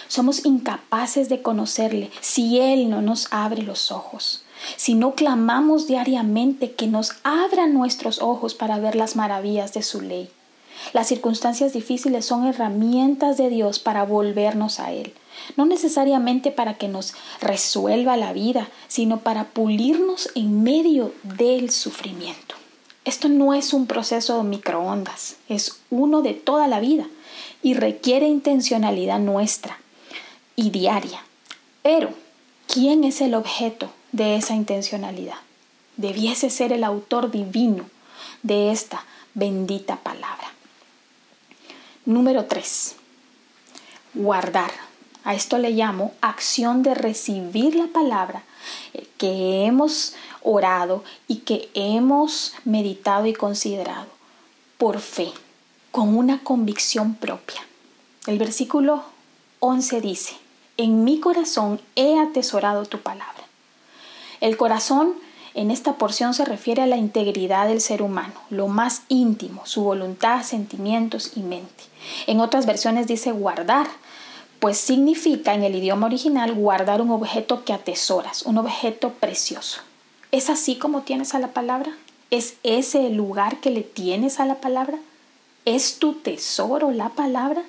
Somos 0.10 0.46
incapaces 0.46 1.30
de 1.30 1.42
conocerle 1.42 2.12
si 2.20 2.60
Él 2.60 2.90
no 2.90 3.02
nos 3.02 3.32
abre 3.32 3.64
los 3.64 3.90
ojos, 3.90 4.44
si 4.76 4.96
no 4.96 5.16
clamamos 5.16 5.88
diariamente 5.88 6.74
que 6.74 6.88
nos 6.88 7.14
abra 7.24 7.68
nuestros 7.68 8.22
ojos 8.22 8.54
para 8.54 8.80
ver 8.80 8.96
las 8.96 9.16
maravillas 9.16 9.74
de 9.74 9.82
su 9.82 10.02
ley. 10.02 10.30
Las 10.94 11.08
circunstancias 11.08 11.74
difíciles 11.74 12.26
son 12.26 12.46
herramientas 12.46 13.38
de 13.38 13.50
Dios 13.50 13.80
para 13.80 14.04
volvernos 14.04 14.80
a 14.80 14.92
Él, 14.92 15.14
no 15.58 15.66
necesariamente 15.66 16.52
para 16.52 16.76
que 16.76 16.88
nos 16.88 17.14
resuelva 17.42 18.18
la 18.18 18.34
vida, 18.34 18.70
sino 18.88 19.20
para 19.20 19.46
pulirnos 19.46 20.30
en 20.36 20.64
medio 20.64 21.14
del 21.24 21.72
sufrimiento. 21.72 22.56
Esto 23.06 23.28
no 23.28 23.54
es 23.54 23.74
un 23.74 23.86
proceso 23.86 24.38
de 24.38 24.44
microondas, 24.44 25.36
es 25.50 25.80
uno 25.90 26.22
de 26.22 26.34
toda 26.34 26.68
la 26.68 26.80
vida 26.80 27.06
y 27.62 27.74
requiere 27.74 28.28
intencionalidad 28.28 29.20
nuestra 29.20 29.78
y 30.56 30.70
diaria. 30.70 31.22
Pero, 31.82 32.12
¿quién 32.68 33.04
es 33.04 33.20
el 33.20 33.36
objeto 33.36 33.90
de 34.14 34.36
esa 34.38 34.56
intencionalidad? 34.56 35.36
Debiese 35.98 36.50
ser 36.50 36.72
el 36.72 36.84
autor 36.84 37.30
divino 37.30 37.86
de 38.42 38.72
esta 38.72 39.06
bendita 39.34 39.98
palabra. 39.98 40.43
Número 42.06 42.46
3. 42.46 42.96
Guardar. 44.14 44.72
A 45.24 45.34
esto 45.36 45.58
le 45.58 45.72
llamo 45.72 46.12
acción 46.20 46.84
de 46.84 46.96
recibir 46.96 47.76
la 47.76 47.88
palabra 47.88 48.44
eh, 48.94 49.08
que 49.18 49.64
hemos 49.64 50.16
orado 50.42 51.06
y 51.30 51.38
que 51.38 51.70
hemos 51.74 52.56
meditado 52.66 53.26
y 53.26 53.34
considerado 53.34 54.08
por 54.78 55.00
fe, 55.00 55.32
con 55.92 56.18
una 56.18 56.44
convicción 56.44 57.16
propia. 57.16 57.62
El 58.28 58.38
versículo 58.38 59.06
11 59.62 60.02
dice, 60.02 60.36
en 60.76 61.06
mi 61.06 61.22
corazón 61.22 61.80
he 61.96 62.20
atesorado 62.20 62.86
tu 62.86 63.00
palabra. 63.00 63.46
El 64.42 64.58
corazón 64.58 65.14
en 65.56 65.70
esta 65.70 65.94
porción 65.94 66.34
se 66.34 66.46
refiere 66.46 66.82
a 66.82 66.88
la 66.88 66.98
integridad 66.98 67.68
del 67.68 67.80
ser 67.80 68.02
humano, 68.02 68.34
lo 68.50 68.68
más 68.68 69.04
íntimo, 69.08 69.66
su 69.66 69.84
voluntad, 69.84 70.44
sentimientos 70.44 71.34
y 71.36 71.42
mente. 71.42 71.84
En 72.26 72.40
otras 72.40 72.66
versiones 72.66 73.06
dice 73.08 73.32
guardar, 73.32 73.88
pues 74.60 74.78
significa 74.78 75.54
en 75.54 75.64
el 75.64 75.76
idioma 75.76 76.08
original 76.08 76.54
guardar 76.54 77.02
un 77.02 77.12
objeto 77.12 77.66
que 77.66 77.74
atesoras, 77.74 78.44
un 78.44 78.58
objeto 78.58 79.10
precioso. 79.12 79.82
¿Es 80.32 80.50
así 80.50 80.78
como 80.78 81.02
tienes 81.02 81.36
a 81.36 81.40
la 81.40 81.50
palabra? 81.50 81.96
¿Es 82.32 82.56
ese 82.64 83.06
el 83.06 83.16
lugar 83.16 83.60
que 83.60 83.70
le 83.70 83.82
tienes 83.82 84.40
a 84.40 84.46
la 84.46 84.56
palabra? 84.56 84.98
¿Es 85.66 86.00
tu 86.00 86.14
tesoro 86.14 86.92
la 86.92 87.10
palabra? 87.10 87.62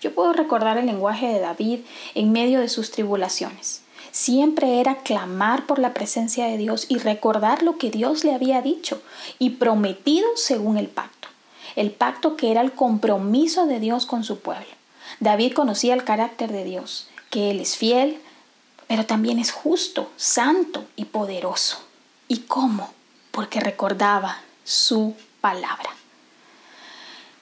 Yo 0.00 0.14
puedo 0.14 0.32
recordar 0.32 0.78
el 0.78 0.86
lenguaje 0.86 1.26
de 1.26 1.40
David 1.40 1.80
en 2.14 2.32
medio 2.32 2.60
de 2.60 2.70
sus 2.70 2.90
tribulaciones. 2.90 3.82
Siempre 4.12 4.80
era 4.80 4.96
clamar 4.98 5.66
por 5.66 5.78
la 5.78 5.94
presencia 5.94 6.46
de 6.46 6.56
Dios 6.56 6.86
y 6.88 6.98
recordar 6.98 7.62
lo 7.62 7.78
que 7.78 7.90
Dios 7.90 8.24
le 8.24 8.34
había 8.34 8.62
dicho 8.62 9.02
y 9.38 9.50
prometido 9.50 10.26
según 10.36 10.76
el 10.76 10.88
pacto. 10.88 11.28
El 11.76 11.90
pacto 11.92 12.36
que 12.36 12.50
era 12.50 12.60
el 12.60 12.72
compromiso 12.72 13.66
de 13.66 13.78
Dios 13.78 14.06
con 14.06 14.24
su 14.24 14.40
pueblo. 14.40 14.66
David 15.20 15.52
conocía 15.52 15.94
el 15.94 16.04
carácter 16.04 16.50
de 16.50 16.64
Dios, 16.64 17.08
que 17.30 17.50
Él 17.50 17.60
es 17.60 17.76
fiel, 17.76 18.20
pero 18.88 19.06
también 19.06 19.38
es 19.38 19.52
justo, 19.52 20.10
santo 20.16 20.84
y 20.96 21.04
poderoso. 21.04 21.78
¿Y 22.26 22.38
cómo? 22.40 22.92
Porque 23.30 23.60
recordaba 23.60 24.38
su 24.64 25.14
palabra. 25.40 25.90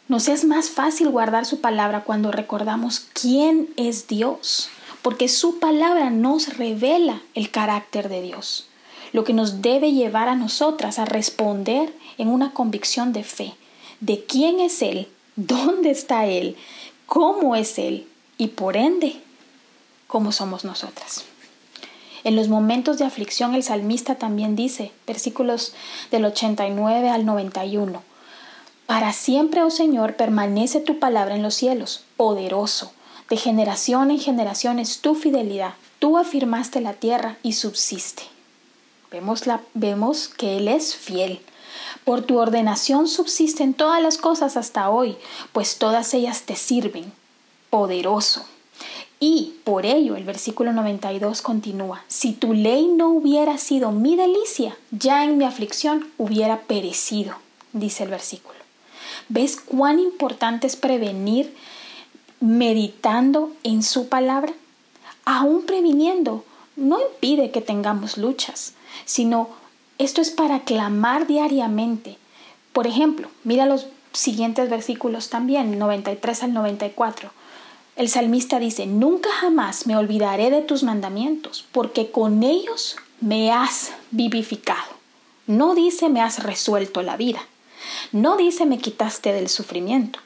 Nos 0.09 0.29
es 0.29 0.45
más 0.45 0.71
fácil 0.71 1.11
guardar 1.11 1.45
su 1.45 1.61
palabra 1.61 2.05
cuando 2.05 2.33
recordamos 2.33 3.07
quién 3.13 3.69
es 3.77 4.09
Dios, 4.09 4.71
porque 5.03 5.29
su 5.29 5.59
palabra 5.59 6.11
nos 6.11 6.57
revela 6.57 7.23
el 7.35 7.51
carácter 7.51 8.09
de 8.09 8.23
Dios, 8.23 8.69
lo 9.13 9.25
que 9.25 9.33
nos 9.33 9.63
debe 9.63 9.93
llevar 9.93 10.29
a 10.29 10.35
nosotras 10.35 10.99
a 10.99 11.05
responder 11.05 11.93
en 12.19 12.29
una 12.29 12.53
convicción 12.53 13.13
de 13.13 13.25
fe, 13.25 13.55
de 14.01 14.25
quién 14.25 14.61
es 14.61 14.83
Él, 14.83 15.09
dónde 15.37 15.91
está 15.91 16.27
Él, 16.27 16.57
cómo 17.07 17.57
es 17.57 17.79
Él 17.79 18.07
y 18.37 18.49
por 18.49 18.77
ende, 18.77 19.17
cómo 20.07 20.33
somos 20.33 20.65
nosotras. 20.65 21.25
En 22.25 22.35
los 22.35 22.49
momentos 22.49 22.99
de 22.99 23.05
aflicción 23.05 23.55
el 23.55 23.63
salmista 23.63 24.17
también 24.17 24.57
dice, 24.57 24.91
versículos 25.07 25.75
del 26.11 26.25
89 26.25 27.09
al 27.09 27.25
91, 27.25 28.03
Para 28.87 29.13
siempre, 29.13 29.63
oh 29.63 29.71
Señor, 29.71 30.17
permanece 30.17 30.81
tu 30.81 30.99
palabra 30.99 31.37
en 31.37 31.43
los 31.43 31.55
cielos, 31.55 32.03
poderoso 32.17 32.93
de 33.29 33.37
generación 33.37 34.11
en 34.11 34.19
generación 34.19 34.79
es 34.79 35.01
tu 35.01 35.15
fidelidad. 35.15 35.75
Tú 35.99 36.17
afirmaste 36.17 36.81
la 36.81 36.95
tierra 36.95 37.37
y 37.43 37.53
subsiste. 37.53 38.23
Vemos, 39.11 39.47
la, 39.47 39.61
vemos 39.75 40.29
que 40.29 40.57
Él 40.59 40.69
es 40.69 40.95
fiel. 40.95 41.41
Por 42.05 42.23
tu 42.23 42.39
ordenación 42.39 43.09
subsisten 43.09 43.75
todas 43.75 44.03
las 44.03 44.19
cosas 44.19 44.57
hasta 44.57 44.91
hoy, 44.91 45.17
pues 45.53 45.79
todas 45.79 46.15
ellas 46.15 46.43
te 46.43 46.57
sirven. 46.57 47.13
Poderoso. 47.71 48.47
Y 49.21 49.55
por 49.65 49.85
ello 49.85 50.17
el 50.17 50.25
versículo 50.25 50.73
92 50.73 51.43
continúa, 51.43 52.05
si 52.07 52.33
tu 52.33 52.55
ley 52.55 52.87
no 52.87 53.09
hubiera 53.09 53.59
sido 53.59 53.91
mi 53.91 54.17
delicia, 54.17 54.77
ya 54.93 55.25
en 55.25 55.37
mi 55.37 55.45
aflicción 55.45 56.07
hubiera 56.19 56.61
perecido, 56.61 57.35
dice 57.73 58.05
el 58.05 58.11
versículo. 58.11 58.59
¿Ves 59.29 59.57
cuán 59.57 59.99
importante 59.99 60.67
es 60.67 60.77
prevenir 60.77 61.55
meditando 62.41 63.53
en 63.63 63.83
su 63.83 64.09
palabra, 64.09 64.53
aún 65.25 65.67
previniendo, 65.67 66.45
no 66.77 66.99
impide 67.01 67.51
que 67.51 67.61
tengamos 67.61 68.19
luchas, 68.19 68.75
sino 69.05 69.51
esto 69.99 70.21
es 70.21 70.31
para 70.31 70.61
clamar 70.61 71.27
diariamente. 71.27 72.19
Por 72.73 72.87
ejemplo, 72.87 73.29
mira 73.45 73.67
los 73.67 73.89
siguientes 74.13 74.71
versículos 74.71 75.29
también, 75.29 75.79
93 75.79 76.45
al 76.45 76.55
94. 76.55 77.31
El 77.97 78.09
salmista 78.09 78.61
dice, 78.61 78.87
Nunca 78.87 79.29
jamás 79.31 79.87
me 79.87 79.97
olvidaré 79.97 80.51
de 80.51 80.63
tus 80.63 80.85
mandamientos, 80.85 81.67
porque 81.73 82.11
con 82.13 82.45
ellos 82.45 82.97
me 83.21 83.51
has 83.51 83.93
vivificado. 84.13 84.99
No 85.49 85.75
dice 85.75 86.09
me 86.09 86.21
has 86.21 86.43
resuelto 86.43 87.03
la 87.03 87.17
vida. 87.17 87.41
No 88.13 88.37
dice 88.37 88.67
me 88.67 88.79
quitaste 88.79 89.33
del 89.33 89.49
sufrimiento. 89.49 90.21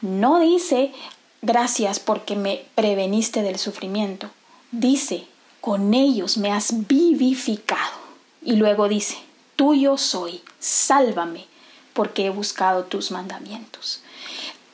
No 0.00 0.38
dice 0.38 0.92
Gracias 1.40 2.00
porque 2.00 2.34
me 2.34 2.64
preveniste 2.74 3.42
del 3.42 3.58
sufrimiento. 3.58 4.30
Dice, 4.72 5.26
con 5.60 5.94
ellos 5.94 6.36
me 6.36 6.52
has 6.52 6.88
vivificado. 6.88 7.96
Y 8.42 8.56
luego 8.56 8.88
dice, 8.88 9.16
tuyo 9.54 9.98
soy, 9.98 10.40
sálvame, 10.58 11.46
porque 11.92 12.26
he 12.26 12.30
buscado 12.30 12.84
tus 12.84 13.10
mandamientos. 13.10 14.02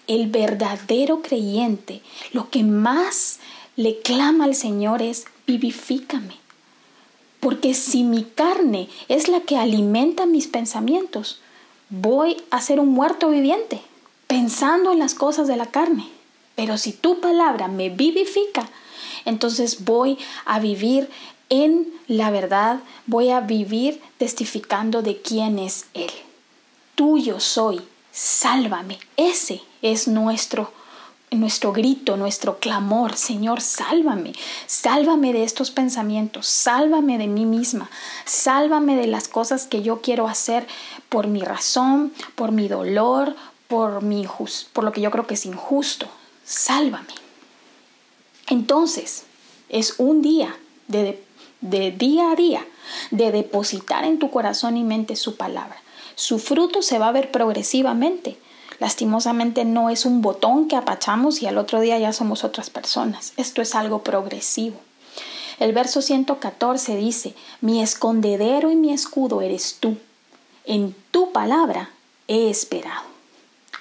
El 0.07 0.29
verdadero 0.29 1.21
creyente, 1.23 2.03
lo 2.33 2.51
que 2.51 2.63
más 2.63 3.41
le 3.77 4.01
clama 4.01 4.45
al 4.45 4.55
Señor 4.55 5.03
es, 5.03 5.25
vivifícame. 5.47 6.37
Porque 7.41 7.75
si 7.75 8.05
mi 8.05 8.25
carne 8.25 8.89
es 9.09 9.29
la 9.29 9.41
que 9.41 9.59
alimenta 9.59 10.25
mis 10.25 10.47
pensamientos, 10.47 11.41
voy 11.91 12.39
a 12.51 12.61
ser 12.63 12.81
un 12.81 12.89
muerto 12.89 13.31
viviente, 13.31 13.83
pensando 14.27 14.93
en 14.93 14.99
las 14.99 15.15
cosas 15.15 15.47
de 15.47 15.57
la 15.57 15.67
carne. 15.67 16.14
Pero 16.55 16.79
si 16.79 16.93
tu 16.93 17.21
palabra 17.21 17.69
me 17.69 17.91
vivifica, 17.91 18.69
entonces 19.25 19.85
voy 19.85 20.19
a 20.45 20.59
vivir 20.59 21.11
en 21.51 21.93
la 22.07 22.31
verdad, 22.31 22.81
voy 23.07 23.31
a 23.31 23.41
vivir 23.41 24.01
testificando 24.19 25.03
de 25.03 25.21
quién 25.21 25.59
es 25.59 25.87
Él. 25.95 26.11
tuyo 26.95 27.41
soy, 27.41 27.81
sálvame. 28.13 28.99
Ese 29.17 29.63
es 29.83 30.07
nuestro 30.07 30.73
nuestro 31.31 31.73
grito, 31.73 32.17
nuestro 32.17 32.59
clamor, 32.59 33.17
Señor, 33.17 33.61
sálvame, 33.61 34.33
sálvame 34.67 35.33
de 35.33 35.45
estos 35.45 35.71
pensamientos, 35.71 36.47
sálvame 36.47 37.19
de 37.19 37.27
mí 37.27 37.45
misma, 37.47 37.91
sálvame 38.25 38.97
de 38.97 39.07
las 39.07 39.29
cosas 39.29 39.67
que 39.67 39.83
yo 39.83 40.01
quiero 40.01 40.29
hacer 40.29 40.67
por 41.09 41.27
mi 41.27 41.41
razón, 41.41 42.13
por 42.35 42.53
mi 42.53 42.69
dolor, 42.69 43.35
por, 43.69 44.03
mi 44.03 44.27
por 44.73 44.85
lo 44.85 44.93
que 44.93 45.01
yo 45.01 45.11
creo 45.11 45.27
que 45.27 45.35
es 45.35 45.47
injusto, 45.47 46.09
sálvame. 46.45 47.15
Entonces, 48.49 49.25
es 49.69 49.95
un 49.99 50.23
día 50.23 50.57
de, 50.89 51.23
de 51.61 51.91
día 51.91 52.31
a 52.31 52.37
día 52.37 52.67
de 53.11 53.33
depositar 53.33 54.05
en 54.05 54.19
tu 54.19 54.31
corazón 54.31 54.77
y 54.77 54.85
mente 54.85 55.17
su 55.17 55.37
palabra. 55.37 55.77
Su 56.15 56.39
fruto 56.39 56.83
se 56.83 56.99
va 56.99 57.09
a 57.09 57.13
ver 57.13 57.31
progresivamente 57.31 58.39
Lastimosamente 58.81 59.65
no 59.65 59.91
es 59.91 60.05
un 60.05 60.21
botón 60.21 60.69
que 60.69 60.77
apachamos 60.77 61.43
y 61.43 61.47
al 61.47 61.59
otro 61.59 61.81
día 61.81 61.99
ya 61.99 62.13
somos 62.13 62.45
otras 62.45 62.71
personas. 62.71 63.33
Esto 63.37 63.63
es 63.63 63.75
algo 63.75 64.03
progresivo. 64.03 64.77
El 65.61 65.73
verso 65.73 66.03
114 66.03 66.97
dice, 66.97 67.35
mi 67.61 67.81
escondedero 67.81 68.71
y 68.73 68.77
mi 68.77 68.93
escudo 68.93 69.41
eres 69.41 69.77
tú. 69.79 69.97
En 70.65 70.95
tu 71.13 71.31
palabra 71.31 71.91
he 72.27 72.51
esperado. 72.51 73.14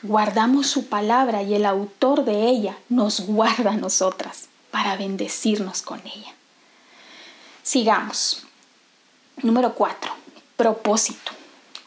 Guardamos 0.03 0.67
su 0.67 0.87
palabra 0.87 1.41
y 1.43 1.55
el 1.55 1.65
autor 1.65 2.25
de 2.25 2.47
ella 2.47 2.77
nos 2.89 3.21
guarda 3.21 3.71
a 3.71 3.77
nosotras 3.77 4.49
para 4.69 4.95
bendecirnos 4.95 5.81
con 5.81 5.99
ella. 6.01 6.33
Sigamos. 7.63 8.45
Número 9.41 9.73
4. 9.73 10.11
Propósito. 10.55 11.31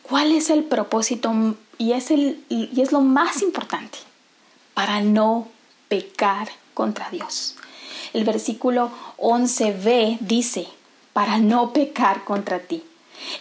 ¿Cuál 0.02 0.32
es 0.32 0.50
el 0.50 0.64
propósito 0.64 1.32
y 1.78 1.92
es, 1.92 2.10
el, 2.10 2.44
y 2.48 2.80
es 2.80 2.90
lo 2.90 3.00
más 3.00 3.42
importante 3.42 3.98
para 4.74 5.00
no 5.00 5.48
pecar 5.88 6.48
contra 6.74 7.08
Dios. 7.10 7.56
El 8.12 8.24
versículo 8.24 8.90
11b 9.16 10.18
dice, 10.20 10.68
para 11.12 11.38
no 11.38 11.72
pecar 11.72 12.24
contra 12.24 12.60
ti. 12.60 12.84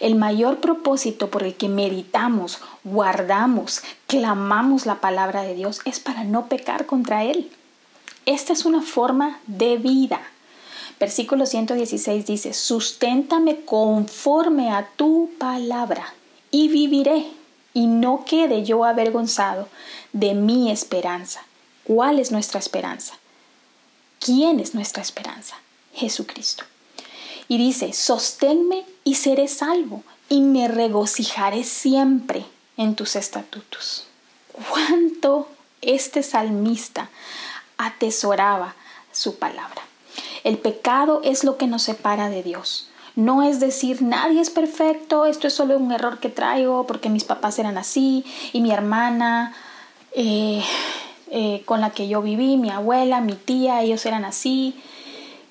El 0.00 0.14
mayor 0.14 0.58
propósito 0.58 1.30
por 1.30 1.42
el 1.42 1.54
que 1.54 1.68
meditamos, 1.68 2.58
guardamos, 2.84 3.82
clamamos 4.06 4.86
la 4.86 5.00
palabra 5.00 5.42
de 5.42 5.54
Dios 5.54 5.80
es 5.84 6.00
para 6.00 6.24
no 6.24 6.46
pecar 6.46 6.86
contra 6.86 7.24
Él. 7.24 7.50
Esta 8.26 8.52
es 8.52 8.64
una 8.64 8.82
forma 8.82 9.40
de 9.46 9.76
vida. 9.76 10.20
Versículo 10.98 11.46
116 11.46 12.26
dice, 12.26 12.54
susténtame 12.54 13.60
conforme 13.64 14.70
a 14.70 14.88
tu 14.96 15.30
palabra 15.38 16.14
y 16.50 16.68
viviré 16.68 17.26
y 17.74 17.86
no 17.86 18.24
quede 18.24 18.64
yo 18.64 18.84
avergonzado 18.84 19.68
de 20.12 20.34
mi 20.34 20.70
esperanza. 20.70 21.42
¿Cuál 21.84 22.18
es 22.18 22.32
nuestra 22.32 22.58
esperanza? 22.58 23.14
¿Quién 24.18 24.58
es 24.58 24.74
nuestra 24.74 25.02
esperanza? 25.02 25.56
Jesucristo. 25.94 26.64
Y 27.48 27.58
dice, 27.58 27.92
sosténme 27.92 28.84
y 29.04 29.14
seré 29.14 29.48
salvo, 29.48 30.02
y 30.28 30.40
me 30.40 30.68
regocijaré 30.68 31.64
siempre 31.64 32.44
en 32.76 32.94
tus 32.94 33.16
estatutos. 33.16 34.06
¿Cuánto 34.70 35.48
este 35.82 36.22
salmista 36.22 37.08
atesoraba 37.78 38.74
su 39.12 39.38
palabra? 39.38 39.82
El 40.44 40.58
pecado 40.58 41.20
es 41.24 41.44
lo 41.44 41.56
que 41.56 41.66
nos 41.66 41.82
separa 41.82 42.28
de 42.28 42.42
Dios. 42.42 42.88
No 43.16 43.42
es 43.42 43.60
decir, 43.60 44.02
nadie 44.02 44.40
es 44.40 44.50
perfecto, 44.50 45.24
esto 45.24 45.46
es 45.46 45.54
solo 45.54 45.76
un 45.76 45.90
error 45.90 46.20
que 46.20 46.28
traigo 46.28 46.86
porque 46.86 47.08
mis 47.08 47.24
papás 47.24 47.58
eran 47.58 47.78
así 47.78 48.24
y 48.52 48.60
mi 48.60 48.72
hermana 48.72 49.54
eh, 50.12 50.62
eh, 51.30 51.62
con 51.64 51.80
la 51.80 51.90
que 51.90 52.08
yo 52.08 52.22
viví, 52.22 52.56
mi 52.56 52.70
abuela, 52.70 53.20
mi 53.20 53.34
tía, 53.34 53.82
ellos 53.82 54.04
eran 54.06 54.24
así. 54.24 54.74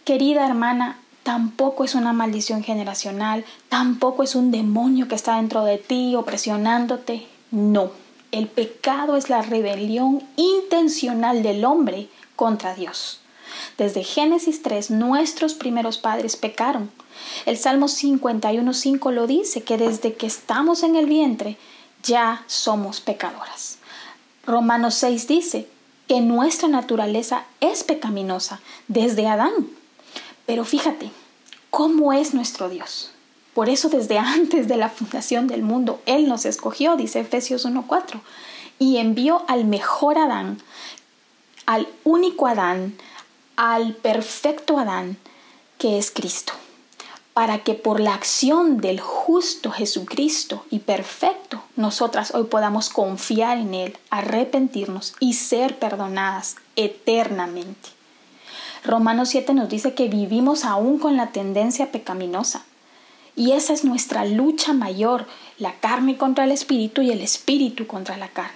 Querida 0.03 0.45
hermana, 0.45 0.99
tampoco 1.25 1.83
es 1.83 1.95
una 1.95 2.13
maldición 2.13 2.63
generacional, 2.63 3.43
tampoco 3.67 4.23
es 4.23 4.35
un 4.35 4.51
demonio 4.51 5.09
que 5.09 5.15
está 5.15 5.35
dentro 5.35 5.65
de 5.65 5.77
ti 5.77 6.15
opresionándote. 6.15 7.27
No, 7.51 7.91
el 8.31 8.47
pecado 8.47 9.17
es 9.17 9.29
la 9.29 9.41
rebelión 9.41 10.23
intencional 10.37 11.43
del 11.43 11.65
hombre 11.65 12.07
contra 12.37 12.75
Dios. 12.75 13.19
Desde 13.77 14.03
Génesis 14.03 14.61
3, 14.61 14.91
nuestros 14.91 15.55
primeros 15.55 15.97
padres 15.97 16.35
pecaron 16.35 16.91
el 17.45 17.57
Salmo 17.57 17.87
51.5 17.87 19.11
lo 19.11 19.27
dice, 19.27 19.63
que 19.63 19.77
desde 19.77 20.13
que 20.13 20.27
estamos 20.27 20.83
en 20.83 20.95
el 20.95 21.05
vientre 21.05 21.57
ya 22.03 22.43
somos 22.47 23.01
pecadoras. 23.01 23.79
Romanos 24.45 24.95
6 24.95 25.27
dice 25.27 25.67
que 26.07 26.21
nuestra 26.21 26.67
naturaleza 26.67 27.45
es 27.61 27.83
pecaminosa 27.83 28.59
desde 28.87 29.27
Adán. 29.27 29.53
Pero 30.45 30.65
fíjate, 30.65 31.11
¿cómo 31.69 32.13
es 32.13 32.33
nuestro 32.33 32.69
Dios? 32.69 33.11
Por 33.53 33.69
eso 33.69 33.89
desde 33.89 34.17
antes 34.19 34.67
de 34.67 34.77
la 34.77 34.89
fundación 34.89 35.47
del 35.47 35.63
mundo, 35.63 36.01
Él 36.05 36.27
nos 36.27 36.45
escogió, 36.45 36.95
dice 36.95 37.21
Efesios 37.21 37.65
1.4, 37.65 38.21
y 38.79 38.97
envió 38.97 39.43
al 39.47 39.65
mejor 39.65 40.17
Adán, 40.17 40.61
al 41.65 41.87
único 42.03 42.47
Adán, 42.47 42.95
al 43.55 43.93
perfecto 43.93 44.77
Adán, 44.77 45.17
que 45.77 45.97
es 45.97 46.11
Cristo 46.11 46.53
para 47.35 47.65
que 47.65 47.73
por 47.73 47.99
la 47.99 48.13
acción 48.13 48.77
del 48.77 49.01
justo 49.01 49.69
Jesucristo 49.69 50.65
y 50.71 50.79
perfecto, 50.79 51.61
nosotras 51.75 52.33
hoy 52.33 52.45
podamos 52.45 52.87
confiar 52.87 53.57
en 53.57 53.73
Él, 53.73 53.97
arrepentirnos 54.09 55.15
y 55.19 55.33
ser 55.33 55.77
perdonadas 55.77 56.55
eternamente. 56.77 57.89
Romanos 58.85 59.29
7 59.29 59.53
nos 59.53 59.69
dice 59.69 59.93
que 59.93 60.07
vivimos 60.07 60.63
aún 60.63 60.99
con 60.99 61.17
la 61.17 61.27
tendencia 61.27 61.91
pecaminosa. 61.91 62.65
Y 63.35 63.51
esa 63.51 63.73
es 63.73 63.83
nuestra 63.83 64.25
lucha 64.25 64.73
mayor, 64.73 65.25
la 65.57 65.73
carne 65.73 66.17
contra 66.17 66.43
el 66.43 66.51
espíritu 66.51 67.01
y 67.01 67.11
el 67.11 67.21
espíritu 67.21 67.87
contra 67.87 68.15
la 68.15 68.29
carne. 68.29 68.53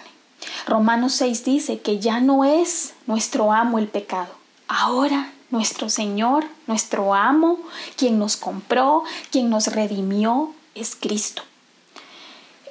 Romanos 0.68 1.14
6 1.16 1.44
dice 1.46 1.80
que 1.80 2.00
ya 2.00 2.22
no 2.22 2.46
es 2.46 2.94
nuestro 3.08 3.52
amo 3.52 3.78
el 3.80 3.88
pecado, 3.88 4.34
ahora 4.68 5.34
nuestro 5.50 5.90
Señor, 5.90 6.46
nuestro 6.68 7.16
amo, 7.16 7.60
quien 7.98 8.20
nos 8.20 8.38
compró, 8.38 9.04
quien 9.32 9.50
nos 9.50 9.68
redimió, 9.68 10.54
es 10.76 10.96
Cristo. 10.96 11.42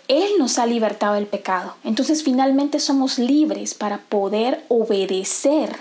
Él 0.07 0.31
nos 0.39 0.59
ha 0.59 0.65
libertado 0.65 1.15
del 1.15 1.27
pecado. 1.27 1.75
Entonces 1.85 2.23
finalmente 2.23 2.79
somos 2.79 3.19
libres 3.19 3.75
para 3.75 3.99
poder 3.99 4.65
obedecer 4.69 5.77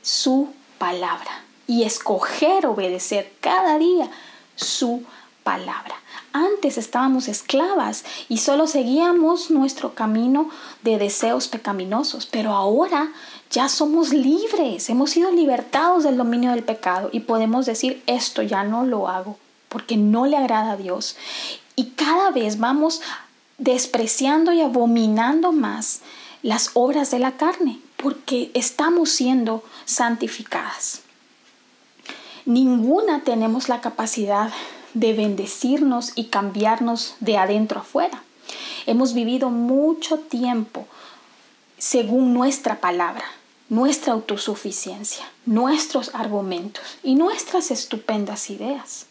su 0.00 0.48
palabra 0.78 1.42
y 1.66 1.84
escoger 1.84 2.66
obedecer 2.66 3.32
cada 3.40 3.78
día 3.78 4.10
su 4.56 5.02
palabra. 5.44 5.94
Antes 6.32 6.78
estábamos 6.78 7.28
esclavas 7.28 8.04
y 8.28 8.38
solo 8.38 8.66
seguíamos 8.66 9.50
nuestro 9.50 9.94
camino 9.94 10.50
de 10.82 10.98
deseos 10.98 11.48
pecaminosos, 11.48 12.26
pero 12.26 12.52
ahora 12.52 13.10
ya 13.50 13.68
somos 13.68 14.12
libres, 14.12 14.90
hemos 14.90 15.10
sido 15.10 15.30
libertados 15.30 16.04
del 16.04 16.16
dominio 16.16 16.50
del 16.50 16.64
pecado 16.64 17.08
y 17.12 17.20
podemos 17.20 17.66
decir 17.66 18.02
esto 18.06 18.42
ya 18.42 18.62
no 18.64 18.84
lo 18.84 19.08
hago 19.08 19.38
porque 19.68 19.96
no 19.96 20.26
le 20.26 20.36
agrada 20.36 20.72
a 20.72 20.76
Dios. 20.76 21.16
Y 21.76 21.90
cada 21.90 22.30
vez 22.30 22.58
vamos 22.58 23.00
despreciando 23.58 24.52
y 24.52 24.60
abominando 24.60 25.52
más 25.52 26.00
las 26.42 26.70
obras 26.74 27.10
de 27.10 27.18
la 27.18 27.32
carne 27.32 27.80
porque 27.98 28.50
estamos 28.54 29.10
siendo 29.10 29.62
santificadas. 29.84 31.02
Ninguna 32.46 33.24
tenemos 33.24 33.68
la 33.68 33.80
capacidad 33.80 34.50
de 34.94 35.12
bendecirnos 35.12 36.12
y 36.14 36.26
cambiarnos 36.26 37.16
de 37.20 37.36
adentro 37.36 37.80
afuera. 37.80 38.22
Hemos 38.86 39.12
vivido 39.12 39.50
mucho 39.50 40.18
tiempo 40.18 40.86
según 41.76 42.32
nuestra 42.32 42.80
palabra, 42.80 43.24
nuestra 43.68 44.14
autosuficiencia, 44.14 45.28
nuestros 45.44 46.14
argumentos 46.14 46.98
y 47.02 47.16
nuestras 47.16 47.70
estupendas 47.70 48.48
ideas. 48.48 49.06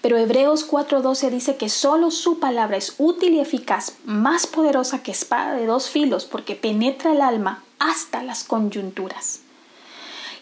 Pero 0.00 0.16
Hebreos 0.16 0.64
4:12 0.66 1.30
dice 1.30 1.56
que 1.56 1.68
solo 1.68 2.10
su 2.10 2.38
palabra 2.38 2.76
es 2.76 2.94
útil 2.98 3.34
y 3.34 3.40
eficaz, 3.40 3.96
más 4.04 4.46
poderosa 4.46 5.02
que 5.02 5.10
espada 5.10 5.54
de 5.54 5.66
dos 5.66 5.90
filos, 5.90 6.24
porque 6.24 6.54
penetra 6.54 7.12
el 7.12 7.20
alma 7.20 7.62
hasta 7.78 8.22
las 8.22 8.44
coyunturas. 8.44 9.40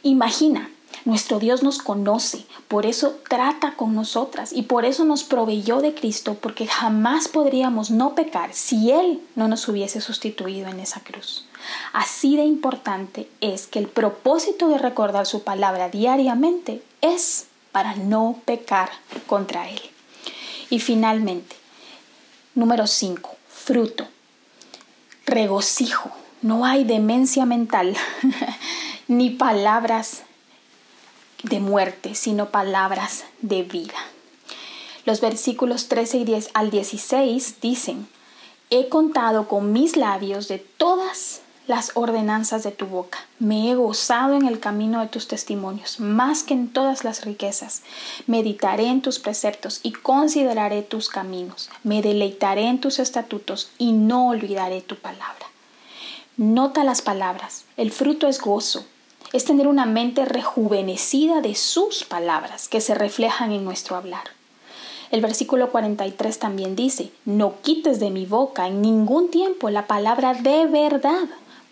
Imagina, 0.02 0.70
nuestro 1.04 1.38
Dios 1.38 1.62
nos 1.62 1.78
conoce, 1.78 2.44
por 2.68 2.86
eso 2.86 3.18
trata 3.28 3.74
con 3.74 3.94
nosotras 3.94 4.52
y 4.52 4.62
por 4.62 4.84
eso 4.84 5.04
nos 5.04 5.24
proveyó 5.24 5.80
de 5.80 5.94
Cristo, 5.94 6.34
porque 6.34 6.66
jamás 6.66 7.28
podríamos 7.28 7.90
no 7.90 8.14
pecar 8.14 8.52
si 8.54 8.90
Él 8.90 9.20
no 9.34 9.48
nos 9.48 9.68
hubiese 9.68 10.00
sustituido 10.00 10.68
en 10.68 10.80
esa 10.80 11.00
cruz. 11.00 11.46
Así 11.92 12.36
de 12.36 12.44
importante 12.44 13.28
es 13.40 13.66
que 13.66 13.78
el 13.78 13.88
propósito 13.88 14.68
de 14.68 14.78
recordar 14.78 15.26
su 15.26 15.42
palabra 15.42 15.88
diariamente 15.88 16.82
es 17.00 17.46
para 17.72 17.94
no 17.94 18.40
pecar 18.44 18.90
contra 19.26 19.68
Él. 19.68 19.80
Y 20.70 20.80
finalmente, 20.80 21.56
número 22.54 22.86
5, 22.86 23.36
fruto. 23.48 24.06
regocijo, 25.24 26.10
no 26.46 26.64
hay 26.64 26.84
demencia 26.84 27.44
mental, 27.44 27.96
ni 29.08 29.30
palabras 29.30 30.22
de 31.42 31.58
muerte, 31.58 32.14
sino 32.14 32.50
palabras 32.50 33.24
de 33.42 33.64
vida. 33.64 33.98
Los 35.04 35.20
versículos 35.20 35.88
13 35.88 36.18
y 36.18 36.24
10 36.24 36.50
al 36.54 36.70
16 36.70 37.60
dicen, 37.60 38.06
He 38.70 38.88
contado 38.88 39.48
con 39.48 39.72
mis 39.72 39.96
labios 39.96 40.46
de 40.46 40.58
todas 40.58 41.40
las 41.66 41.90
ordenanzas 41.94 42.62
de 42.62 42.70
tu 42.70 42.86
boca. 42.86 43.18
Me 43.40 43.68
he 43.68 43.74
gozado 43.74 44.34
en 44.34 44.46
el 44.46 44.60
camino 44.60 45.00
de 45.00 45.08
tus 45.08 45.26
testimonios, 45.26 45.98
más 45.98 46.44
que 46.44 46.54
en 46.54 46.68
todas 46.72 47.02
las 47.02 47.24
riquezas. 47.24 47.82
Meditaré 48.28 48.86
en 48.86 49.02
tus 49.02 49.18
preceptos 49.18 49.80
y 49.82 49.90
consideraré 49.90 50.82
tus 50.82 51.08
caminos. 51.08 51.70
Me 51.82 52.02
deleitaré 52.02 52.68
en 52.68 52.80
tus 52.80 53.00
estatutos 53.00 53.70
y 53.78 53.90
no 53.90 54.28
olvidaré 54.28 54.80
tu 54.80 54.94
palabra. 54.94 55.46
Nota 56.38 56.84
las 56.84 57.00
palabras. 57.00 57.64
El 57.78 57.90
fruto 57.90 58.28
es 58.28 58.42
gozo. 58.42 58.84
Es 59.32 59.46
tener 59.46 59.66
una 59.66 59.86
mente 59.86 60.26
rejuvenecida 60.26 61.40
de 61.40 61.54
sus 61.54 62.04
palabras 62.04 62.68
que 62.68 62.82
se 62.82 62.94
reflejan 62.94 63.52
en 63.52 63.64
nuestro 63.64 63.96
hablar. 63.96 64.24
El 65.10 65.22
versículo 65.22 65.70
43 65.70 66.38
también 66.38 66.76
dice, 66.76 67.10
no 67.24 67.54
quites 67.62 68.00
de 68.00 68.10
mi 68.10 68.26
boca 68.26 68.66
en 68.66 68.82
ningún 68.82 69.30
tiempo 69.30 69.70
la 69.70 69.86
palabra 69.86 70.34
de 70.34 70.66
verdad 70.66 71.24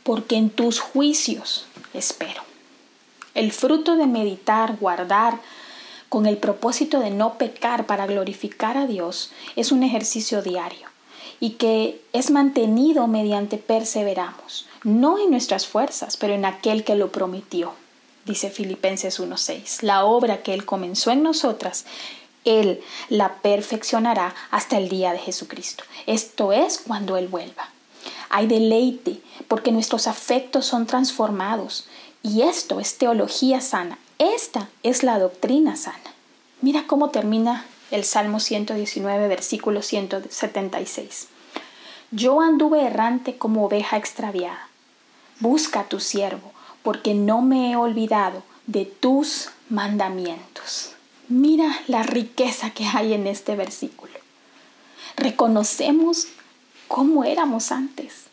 porque 0.03 0.37
en 0.37 0.49
tus 0.49 0.81
juicios 0.81 1.67
espero. 1.93 2.41
El 3.35 3.53
fruto 3.53 3.97
de 3.97 4.07
meditar, 4.07 4.79
guardar, 4.81 5.41
con 6.09 6.25
el 6.25 6.39
propósito 6.39 7.01
de 7.01 7.11
no 7.11 7.37
pecar 7.37 7.85
para 7.85 8.07
glorificar 8.07 8.79
a 8.79 8.87
Dios, 8.87 9.31
es 9.57 9.73
un 9.73 9.83
ejercicio 9.83 10.41
diario 10.41 10.94
y 11.41 11.51
que 11.51 12.01
es 12.13 12.31
mantenido 12.31 13.07
mediante 13.07 13.59
perseveramos, 13.59 14.67
no 14.83 15.19
en 15.19 15.31
nuestras 15.31 15.67
fuerzas, 15.67 16.17
pero 16.17 16.35
en 16.35 16.45
aquel 16.45 16.85
que 16.85 16.95
lo 16.95 17.11
prometió, 17.13 17.73
dice 18.25 18.51
Filipenses 18.51 19.21
1.6. 19.21 19.83
La 19.83 20.05
obra 20.05 20.43
que 20.43 20.55
Él 20.55 20.65
comenzó 20.65 21.11
en 21.11 21.23
nosotras, 21.23 21.85
Él 22.45 22.81
la 23.09 23.37
perfeccionará 23.37 24.35
hasta 24.51 24.79
el 24.79 24.89
día 24.89 25.13
de 25.13 25.19
Jesucristo. 25.19 25.85
Esto 26.07 26.53
es 26.53 26.79
cuando 26.79 27.17
Él 27.17 27.29
vuelva. 27.29 27.69
Hay 28.31 28.47
deleite 28.47 29.21
porque 29.49 29.73
nuestros 29.73 30.07
afectos 30.07 30.67
son 30.67 30.87
transformados 30.87 31.87
y 32.23 32.43
esto 32.43 32.81
es 32.81 32.99
teología 32.99 33.61
sana. 33.61 33.99
Esta 34.19 34.69
es 34.83 35.03
la 35.03 35.19
doctrina 35.19 35.77
sana. 35.77 35.99
Mira 36.61 36.85
cómo 36.87 37.11
termina 37.11 37.67
el 37.95 38.05
Salmo 38.05 38.41
119, 38.41 39.29
versículo 39.29 39.81
176. 39.81 41.29
Yo 42.11 42.41
anduve 42.41 42.85
errante 42.85 43.39
como 43.39 43.65
oveja 43.65 43.97
extraviada. 43.97 44.69
Busca 45.39 45.81
a 45.81 45.89
tu 45.89 46.01
siervo, 46.01 46.53
porque 46.83 47.15
no 47.15 47.41
me 47.41 47.71
he 47.71 47.77
olvidado 47.77 48.43
de 48.67 48.85
tus 48.85 49.51
mandamientos. 49.69 50.93
Mira 51.29 51.81
la 51.87 52.03
riqueza 52.03 52.71
que 52.71 52.85
hay 52.85 53.13
en 53.13 53.29
este 53.29 53.55
versículo. 53.55 54.15
Reconocemos 55.17 56.27
cómo 56.89 57.23
éramos 57.23 57.71
antes. 57.71 58.25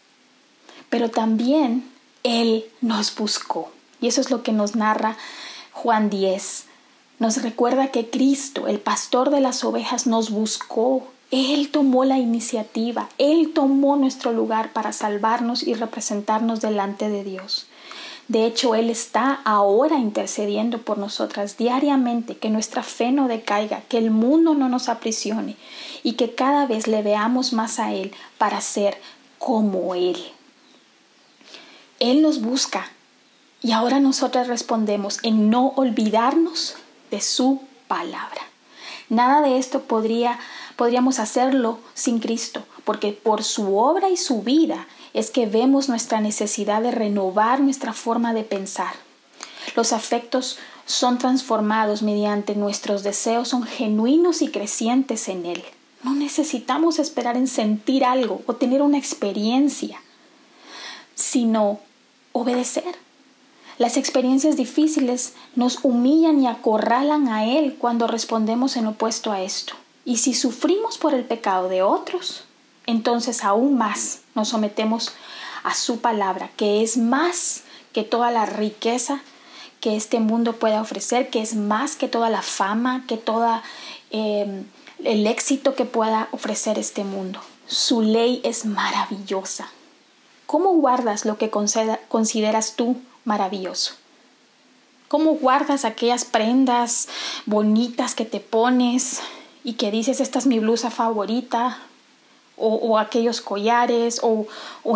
Pero 0.90 1.10
también 1.10 1.88
Él 2.24 2.66
nos 2.82 3.16
buscó. 3.16 3.72
Y 4.02 4.08
eso 4.08 4.22
es 4.22 4.32
lo 4.32 4.42
que 4.42 4.54
nos 4.54 4.76
narra 4.76 5.18
Juan 5.72 6.10
10. 6.10 6.66
Nos 7.22 7.40
recuerda 7.44 7.90
que 7.90 8.10
Cristo, 8.10 8.66
el 8.68 8.80
pastor 8.80 9.30
de 9.30 9.42
las 9.42 9.64
ovejas, 9.64 10.08
nos 10.08 10.32
buscó. 10.32 11.06
Él 11.30 11.70
tomó 11.70 12.04
la 12.04 12.18
iniciativa, 12.18 13.10
Él 13.20 13.52
tomó 13.54 13.96
nuestro 13.96 14.32
lugar 14.32 14.74
para 14.74 14.92
salvarnos 14.92 15.62
y 15.62 15.76
representarnos 15.76 16.62
delante 16.62 17.10
de 17.10 17.24
Dios. 17.24 17.68
De 18.28 18.48
hecho, 18.48 18.74
Él 18.74 18.90
está 18.90 19.40
ahora 19.46 20.00
intercediendo 20.00 20.80
por 20.80 20.98
nosotras 20.98 21.58
diariamente, 21.58 22.38
que 22.38 22.50
nuestra 22.50 22.82
fe 22.82 23.12
no 23.12 23.28
decaiga, 23.28 23.84
que 23.88 24.00
el 24.00 24.10
mundo 24.10 24.56
no 24.56 24.68
nos 24.68 24.90
aprisione 24.90 25.58
y 26.02 26.14
que 26.14 26.34
cada 26.34 26.66
vez 26.66 26.88
le 26.88 27.04
veamos 27.04 27.54
más 27.54 27.78
a 27.78 27.94
Él 27.94 28.14
para 28.40 28.62
ser 28.62 28.98
como 29.38 29.94
Él. 29.94 30.18
Él 32.00 32.24
nos 32.24 32.42
busca 32.42 32.90
y 33.62 33.74
ahora 33.74 34.00
nosotras 34.00 34.48
respondemos 34.48 35.20
en 35.22 35.52
no 35.52 35.68
olvidarnos 35.76 36.78
de 37.12 37.22
su 37.22 37.62
palabra. 37.88 38.42
Nada 39.10 39.42
de 39.42 39.58
esto 39.58 39.82
podría, 39.82 40.40
podríamos 40.78 41.20
hacerlo 41.20 41.80
sin 41.94 42.20
Cristo, 42.20 42.64
porque 42.86 43.12
por 43.12 43.44
su 43.44 43.78
obra 43.78 44.10
y 44.10 44.18
su 44.18 44.42
vida 44.42 44.88
es 45.14 45.30
que 45.30 45.46
vemos 45.46 45.90
nuestra 45.90 46.22
necesidad 46.22 46.82
de 46.82 46.92
renovar 46.92 47.60
nuestra 47.60 47.94
forma 47.94 48.34
de 48.34 48.44
pensar. 48.44 48.94
Los 49.76 49.94
afectos 49.94 50.58
son 50.86 51.18
transformados 51.18 52.02
mediante 52.02 52.56
nuestros 52.56 53.04
deseos, 53.04 53.50
son 53.50 53.64
genuinos 53.64 54.42
y 54.42 54.50
crecientes 54.50 55.28
en 55.28 55.46
Él. 55.46 55.64
No 56.04 56.16
necesitamos 56.16 56.98
esperar 56.98 57.38
en 57.38 57.48
sentir 57.48 58.04
algo 58.04 58.42
o 58.48 58.56
tener 58.56 58.82
una 58.82 58.98
experiencia, 58.98 60.02
sino 61.16 61.80
obedecer. 62.32 62.96
Las 63.82 63.98
experiencias 63.98 64.58
difíciles 64.58 65.34
nos 65.56 65.80
humillan 65.84 66.40
y 66.40 66.46
acorralan 66.46 67.30
a 67.30 67.46
Él 67.46 67.78
cuando 67.80 68.06
respondemos 68.06 68.78
en 68.78 68.86
opuesto 68.86 69.32
a 69.32 69.42
esto. 69.42 69.74
Y 70.06 70.18
si 70.18 70.36
sufrimos 70.36 71.00
por 71.00 71.16
el 71.16 71.24
pecado 71.24 71.68
de 71.68 71.82
otros, 71.82 72.44
entonces 72.86 73.44
aún 73.44 73.80
más 73.80 74.20
nos 74.36 74.50
sometemos 74.50 75.14
a 75.64 75.74
su 75.74 76.00
palabra, 76.00 76.52
que 76.58 76.84
es 76.84 76.96
más 76.98 77.64
que 77.92 78.04
toda 78.04 78.30
la 78.30 78.46
riqueza 78.46 79.22
que 79.80 79.96
este 79.96 80.20
mundo 80.20 80.58
pueda 80.58 80.80
ofrecer, 80.80 81.32
que 81.32 81.42
es 81.42 81.56
más 81.56 81.96
que 81.96 82.08
toda 82.08 82.30
la 82.30 82.44
fama, 82.44 83.06
que 83.08 83.18
todo 83.18 83.64
eh, 84.12 84.64
el 85.04 85.26
éxito 85.26 85.74
que 85.74 85.86
pueda 85.86 86.28
ofrecer 86.34 86.78
este 86.78 87.04
mundo. 87.04 87.40
Su 87.66 88.04
ley 88.04 88.42
es 88.44 88.64
maravillosa. 88.64 89.72
¿Cómo 90.46 90.74
guardas 90.74 91.26
lo 91.26 91.40
que 91.40 91.50
consideras 91.50 92.76
tú 92.76 92.98
maravilloso? 93.26 93.94
¿Cómo 95.08 95.34
guardas 95.34 95.84
aquellas 95.84 96.26
prendas 96.26 97.08
bonitas 97.46 98.16
que 98.16 98.26
te 98.26 98.40
pones 98.40 99.22
y 99.64 99.74
que 99.74 99.92
dices, 99.92 100.22
esta 100.22 100.40
es 100.40 100.48
mi 100.48 100.60
blusa 100.60 100.90
favorita, 100.90 101.80
o, 102.62 102.98
aquellos 103.00 103.42
collares 103.42 104.22
o, 104.24 104.46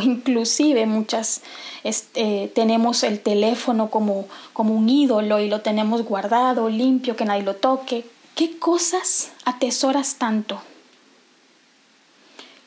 inclusive 0.01 0.85
muchas 0.85 1.41
este, 1.83 2.51
tenemos 2.53 3.03
el 3.03 3.19
teléfono 3.19 3.89
como, 3.89 4.27
como 4.53 4.75
un 4.75 4.87
ídolo 4.87 5.39
y 5.39 5.49
lo 5.49 5.61
tenemos 5.61 6.03
guardado, 6.03 6.69
limpio, 6.69 7.15
que 7.15 7.25
nadie 7.25 7.43
lo 7.43 7.55
toque. 7.55 8.05
¿Qué 8.35 8.57
cosas 8.59 9.31
atesoras 9.45 10.15
tanto? 10.15 10.61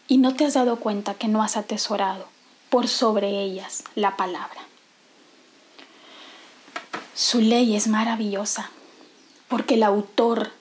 Y 0.08 0.18
no 0.18 0.34
te 0.34 0.44
has 0.44 0.54
dado 0.54 0.76
cuenta 0.76 1.14
que 1.14 1.28
no 1.28 1.42
has 1.42 1.56
atesorado 1.56 2.26
por 2.70 2.88
sobre 2.88 3.42
ellas 3.42 3.84
la 3.94 4.16
palabra. 4.16 4.67
Su 7.18 7.40
ley 7.40 7.74
es 7.74 7.88
maravillosa 7.88 8.70
porque 9.48 9.74
el 9.74 9.82
autor 9.82 10.52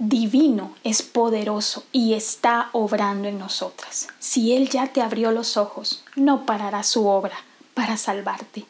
divino 0.00 0.74
es 0.82 1.02
poderoso 1.02 1.84
y 1.92 2.14
está 2.14 2.70
obrando 2.72 3.28
en 3.28 3.38
nosotras. 3.38 4.08
Si 4.18 4.52
Él 4.52 4.68
ya 4.68 4.88
te 4.88 5.00
abrió 5.00 5.30
los 5.30 5.56
ojos, 5.56 6.02
no 6.16 6.44
parará 6.44 6.82
su 6.82 7.06
obra 7.06 7.36
para 7.74 7.96
salvarte. 7.96 8.64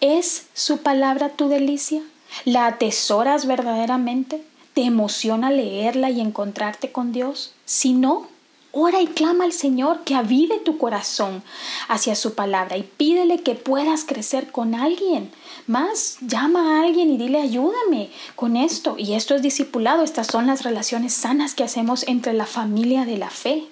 ¿Es 0.00 0.48
su 0.52 0.78
palabra 0.78 1.28
tu 1.28 1.48
delicia? 1.48 2.02
¿La 2.44 2.66
atesoras 2.66 3.46
verdaderamente? 3.46 4.44
¿Te 4.74 4.82
emociona 4.82 5.52
leerla 5.52 6.10
y 6.10 6.20
encontrarte 6.20 6.90
con 6.90 7.12
Dios? 7.12 7.54
Si 7.66 7.92
no, 7.92 8.26
Ora 8.72 9.00
y 9.00 9.08
clama 9.08 9.44
al 9.44 9.52
Señor 9.52 10.04
que 10.04 10.14
avive 10.14 10.60
tu 10.60 10.78
corazón 10.78 11.42
hacia 11.88 12.14
su 12.14 12.34
palabra 12.34 12.76
y 12.76 12.84
pídele 12.84 13.42
que 13.42 13.56
puedas 13.56 14.04
crecer 14.04 14.52
con 14.52 14.76
alguien. 14.76 15.32
Más, 15.66 16.18
llama 16.20 16.78
a 16.78 16.84
alguien 16.84 17.10
y 17.10 17.16
dile 17.16 17.40
ayúdame 17.40 18.10
con 18.36 18.56
esto. 18.56 18.94
Y 18.96 19.14
esto 19.14 19.34
es 19.34 19.42
discipulado. 19.42 20.04
Estas 20.04 20.28
son 20.28 20.46
las 20.46 20.62
relaciones 20.62 21.14
sanas 21.14 21.56
que 21.56 21.64
hacemos 21.64 22.06
entre 22.06 22.32
la 22.32 22.46
familia 22.46 23.04
de 23.04 23.18
la 23.18 23.30
fe. 23.30 23.64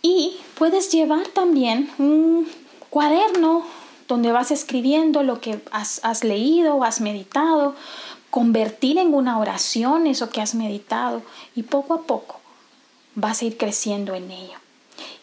Y 0.00 0.38
puedes 0.54 0.90
llevar 0.90 1.28
también 1.28 1.90
un 1.98 2.48
cuaderno 2.88 3.66
donde 4.08 4.32
vas 4.32 4.50
escribiendo 4.50 5.22
lo 5.22 5.42
que 5.42 5.60
has, 5.70 6.00
has 6.02 6.24
leído, 6.24 6.82
has 6.82 7.02
meditado, 7.02 7.76
convertir 8.30 8.96
en 8.96 9.12
una 9.12 9.38
oración 9.38 10.06
eso 10.06 10.30
que 10.30 10.40
has 10.40 10.54
meditado 10.54 11.20
y 11.54 11.64
poco 11.64 11.92
a 11.92 12.02
poco 12.02 12.39
vas 13.14 13.42
a 13.42 13.44
ir 13.44 13.56
creciendo 13.56 14.14
en 14.14 14.30
ello. 14.30 14.58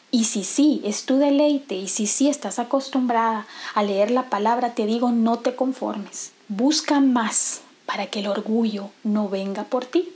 Y 0.10 0.24
si 0.24 0.44
sí 0.44 0.82
es 0.86 1.06
tu 1.06 1.18
deleite 1.18 1.76
y 1.76 1.88
si 1.88 2.08
sí 2.08 2.30
estás 2.30 2.60
acostumbrada 2.60 3.46
a 3.76 3.84
leer 3.84 4.10
la 4.12 4.30
palabra, 4.30 4.74
te 4.74 4.86
digo, 4.86 5.12
no 5.12 5.40
te 5.40 5.56
conformes. 5.56 6.32
Busca 6.48 7.02
más 7.02 7.62
para 7.86 8.08
que 8.08 8.20
el 8.20 8.28
orgullo 8.28 8.90
no 9.04 9.30
venga 9.30 9.64
por 9.64 9.86
ti. 9.86 10.14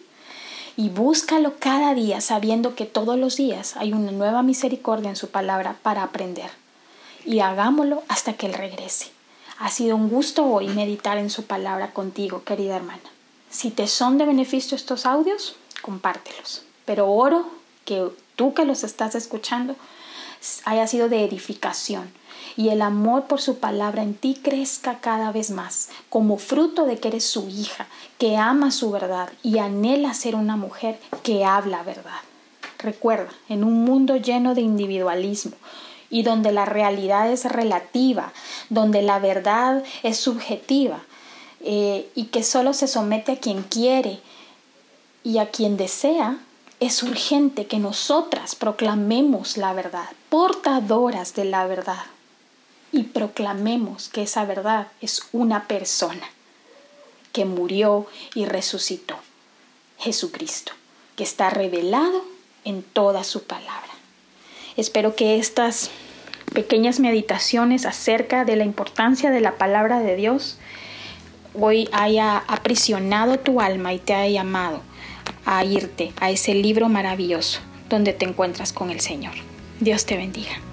y 0.77 0.89
búscalo 0.89 1.55
cada 1.59 1.93
día 1.93 2.21
sabiendo 2.21 2.75
que 2.75 2.85
todos 2.85 3.17
los 3.19 3.35
días 3.35 3.75
hay 3.75 3.91
una 3.91 4.11
nueva 4.11 4.41
misericordia 4.41 5.09
en 5.09 5.17
su 5.17 5.29
palabra 5.29 5.75
para 5.83 6.01
aprender. 6.01 6.49
Y 7.25 7.39
hagámoslo 7.39 8.03
hasta 8.07 8.33
que 8.33 8.47
Él 8.47 8.53
regrese. 8.53 9.11
Ha 9.59 9.69
sido 9.69 9.95
un 9.95 10.09
gusto 10.09 10.45
hoy 10.45 10.69
meditar 10.69 11.17
en 11.17 11.29
su 11.29 11.43
palabra 11.43 11.91
contigo, 11.91 12.43
querida 12.43 12.77
hermana. 12.77 13.01
Si 13.49 13.69
te 13.69 13.85
son 13.87 14.17
de 14.17 14.25
beneficio 14.25 14.75
estos 14.75 15.05
audios, 15.05 15.55
compártelos. 15.81 16.63
Pero 16.85 17.11
oro 17.11 17.45
que 17.85 18.09
tú 18.35 18.53
que 18.53 18.65
los 18.65 18.83
estás 18.83 19.15
escuchando 19.15 19.75
haya 20.65 20.87
sido 20.87 21.09
de 21.09 21.23
edificación 21.23 22.11
y 22.57 22.69
el 22.69 22.81
amor 22.81 23.25
por 23.25 23.41
su 23.41 23.59
palabra 23.59 24.03
en 24.03 24.13
ti 24.13 24.37
crezca 24.41 24.99
cada 24.99 25.31
vez 25.31 25.51
más, 25.51 25.89
como 26.09 26.37
fruto 26.37 26.85
de 26.85 26.97
que 26.97 27.09
eres 27.09 27.25
su 27.25 27.47
hija, 27.49 27.87
que 28.17 28.37
ama 28.37 28.71
su 28.71 28.91
verdad 28.91 29.31
y 29.43 29.59
anhela 29.59 30.13
ser 30.13 30.35
una 30.35 30.57
mujer 30.57 30.99
que 31.23 31.45
habla 31.45 31.83
verdad. 31.83 32.19
Recuerda, 32.79 33.29
en 33.47 33.63
un 33.63 33.85
mundo 33.85 34.17
lleno 34.17 34.55
de 34.55 34.61
individualismo 34.61 35.53
y 36.09 36.23
donde 36.23 36.51
la 36.51 36.65
realidad 36.65 37.31
es 37.31 37.45
relativa, 37.45 38.33
donde 38.69 39.01
la 39.01 39.19
verdad 39.19 39.83
es 40.03 40.17
subjetiva 40.17 41.01
eh, 41.61 42.09
y 42.15 42.25
que 42.25 42.43
solo 42.43 42.73
se 42.73 42.87
somete 42.87 43.33
a 43.33 43.39
quien 43.39 43.63
quiere 43.63 44.19
y 45.23 45.37
a 45.37 45.49
quien 45.51 45.77
desea, 45.77 46.39
es 46.81 47.03
urgente 47.03 47.67
que 47.67 47.77
nosotras 47.77 48.55
proclamemos 48.55 49.55
la 49.55 49.71
verdad, 49.71 50.09
portadoras 50.29 51.35
de 51.35 51.45
la 51.45 51.67
verdad 51.67 52.03
y 52.91 53.03
proclamemos 53.03 54.09
que 54.09 54.23
esa 54.23 54.45
verdad 54.45 54.87
es 54.99 55.21
una 55.31 55.67
persona 55.67 56.27
que 57.33 57.45
murió 57.45 58.07
y 58.33 58.45
resucitó, 58.45 59.15
Jesucristo, 59.99 60.73
que 61.15 61.23
está 61.23 61.51
revelado 61.51 62.25
en 62.65 62.81
toda 62.81 63.23
su 63.23 63.43
palabra. 63.43 63.91
Espero 64.75 65.15
que 65.15 65.37
estas 65.37 65.91
pequeñas 66.51 66.99
meditaciones 66.99 67.85
acerca 67.85 68.43
de 68.43 68.55
la 68.55 68.65
importancia 68.65 69.29
de 69.29 69.39
la 69.39 69.59
palabra 69.59 69.99
de 69.99 70.15
Dios 70.15 70.57
hoy 71.53 71.87
haya 71.91 72.39
aprisionado 72.39 73.37
tu 73.37 73.61
alma 73.61 73.93
y 73.93 73.99
te 73.99 74.15
haya 74.15 74.41
llamado 74.41 74.81
a 75.45 75.63
irte 75.63 76.11
a 76.19 76.29
ese 76.29 76.53
libro 76.53 76.89
maravilloso 76.89 77.59
donde 77.89 78.13
te 78.13 78.25
encuentras 78.25 78.73
con 78.73 78.89
el 78.89 78.99
Señor. 78.99 79.33
Dios 79.79 80.05
te 80.05 80.15
bendiga. 80.17 80.70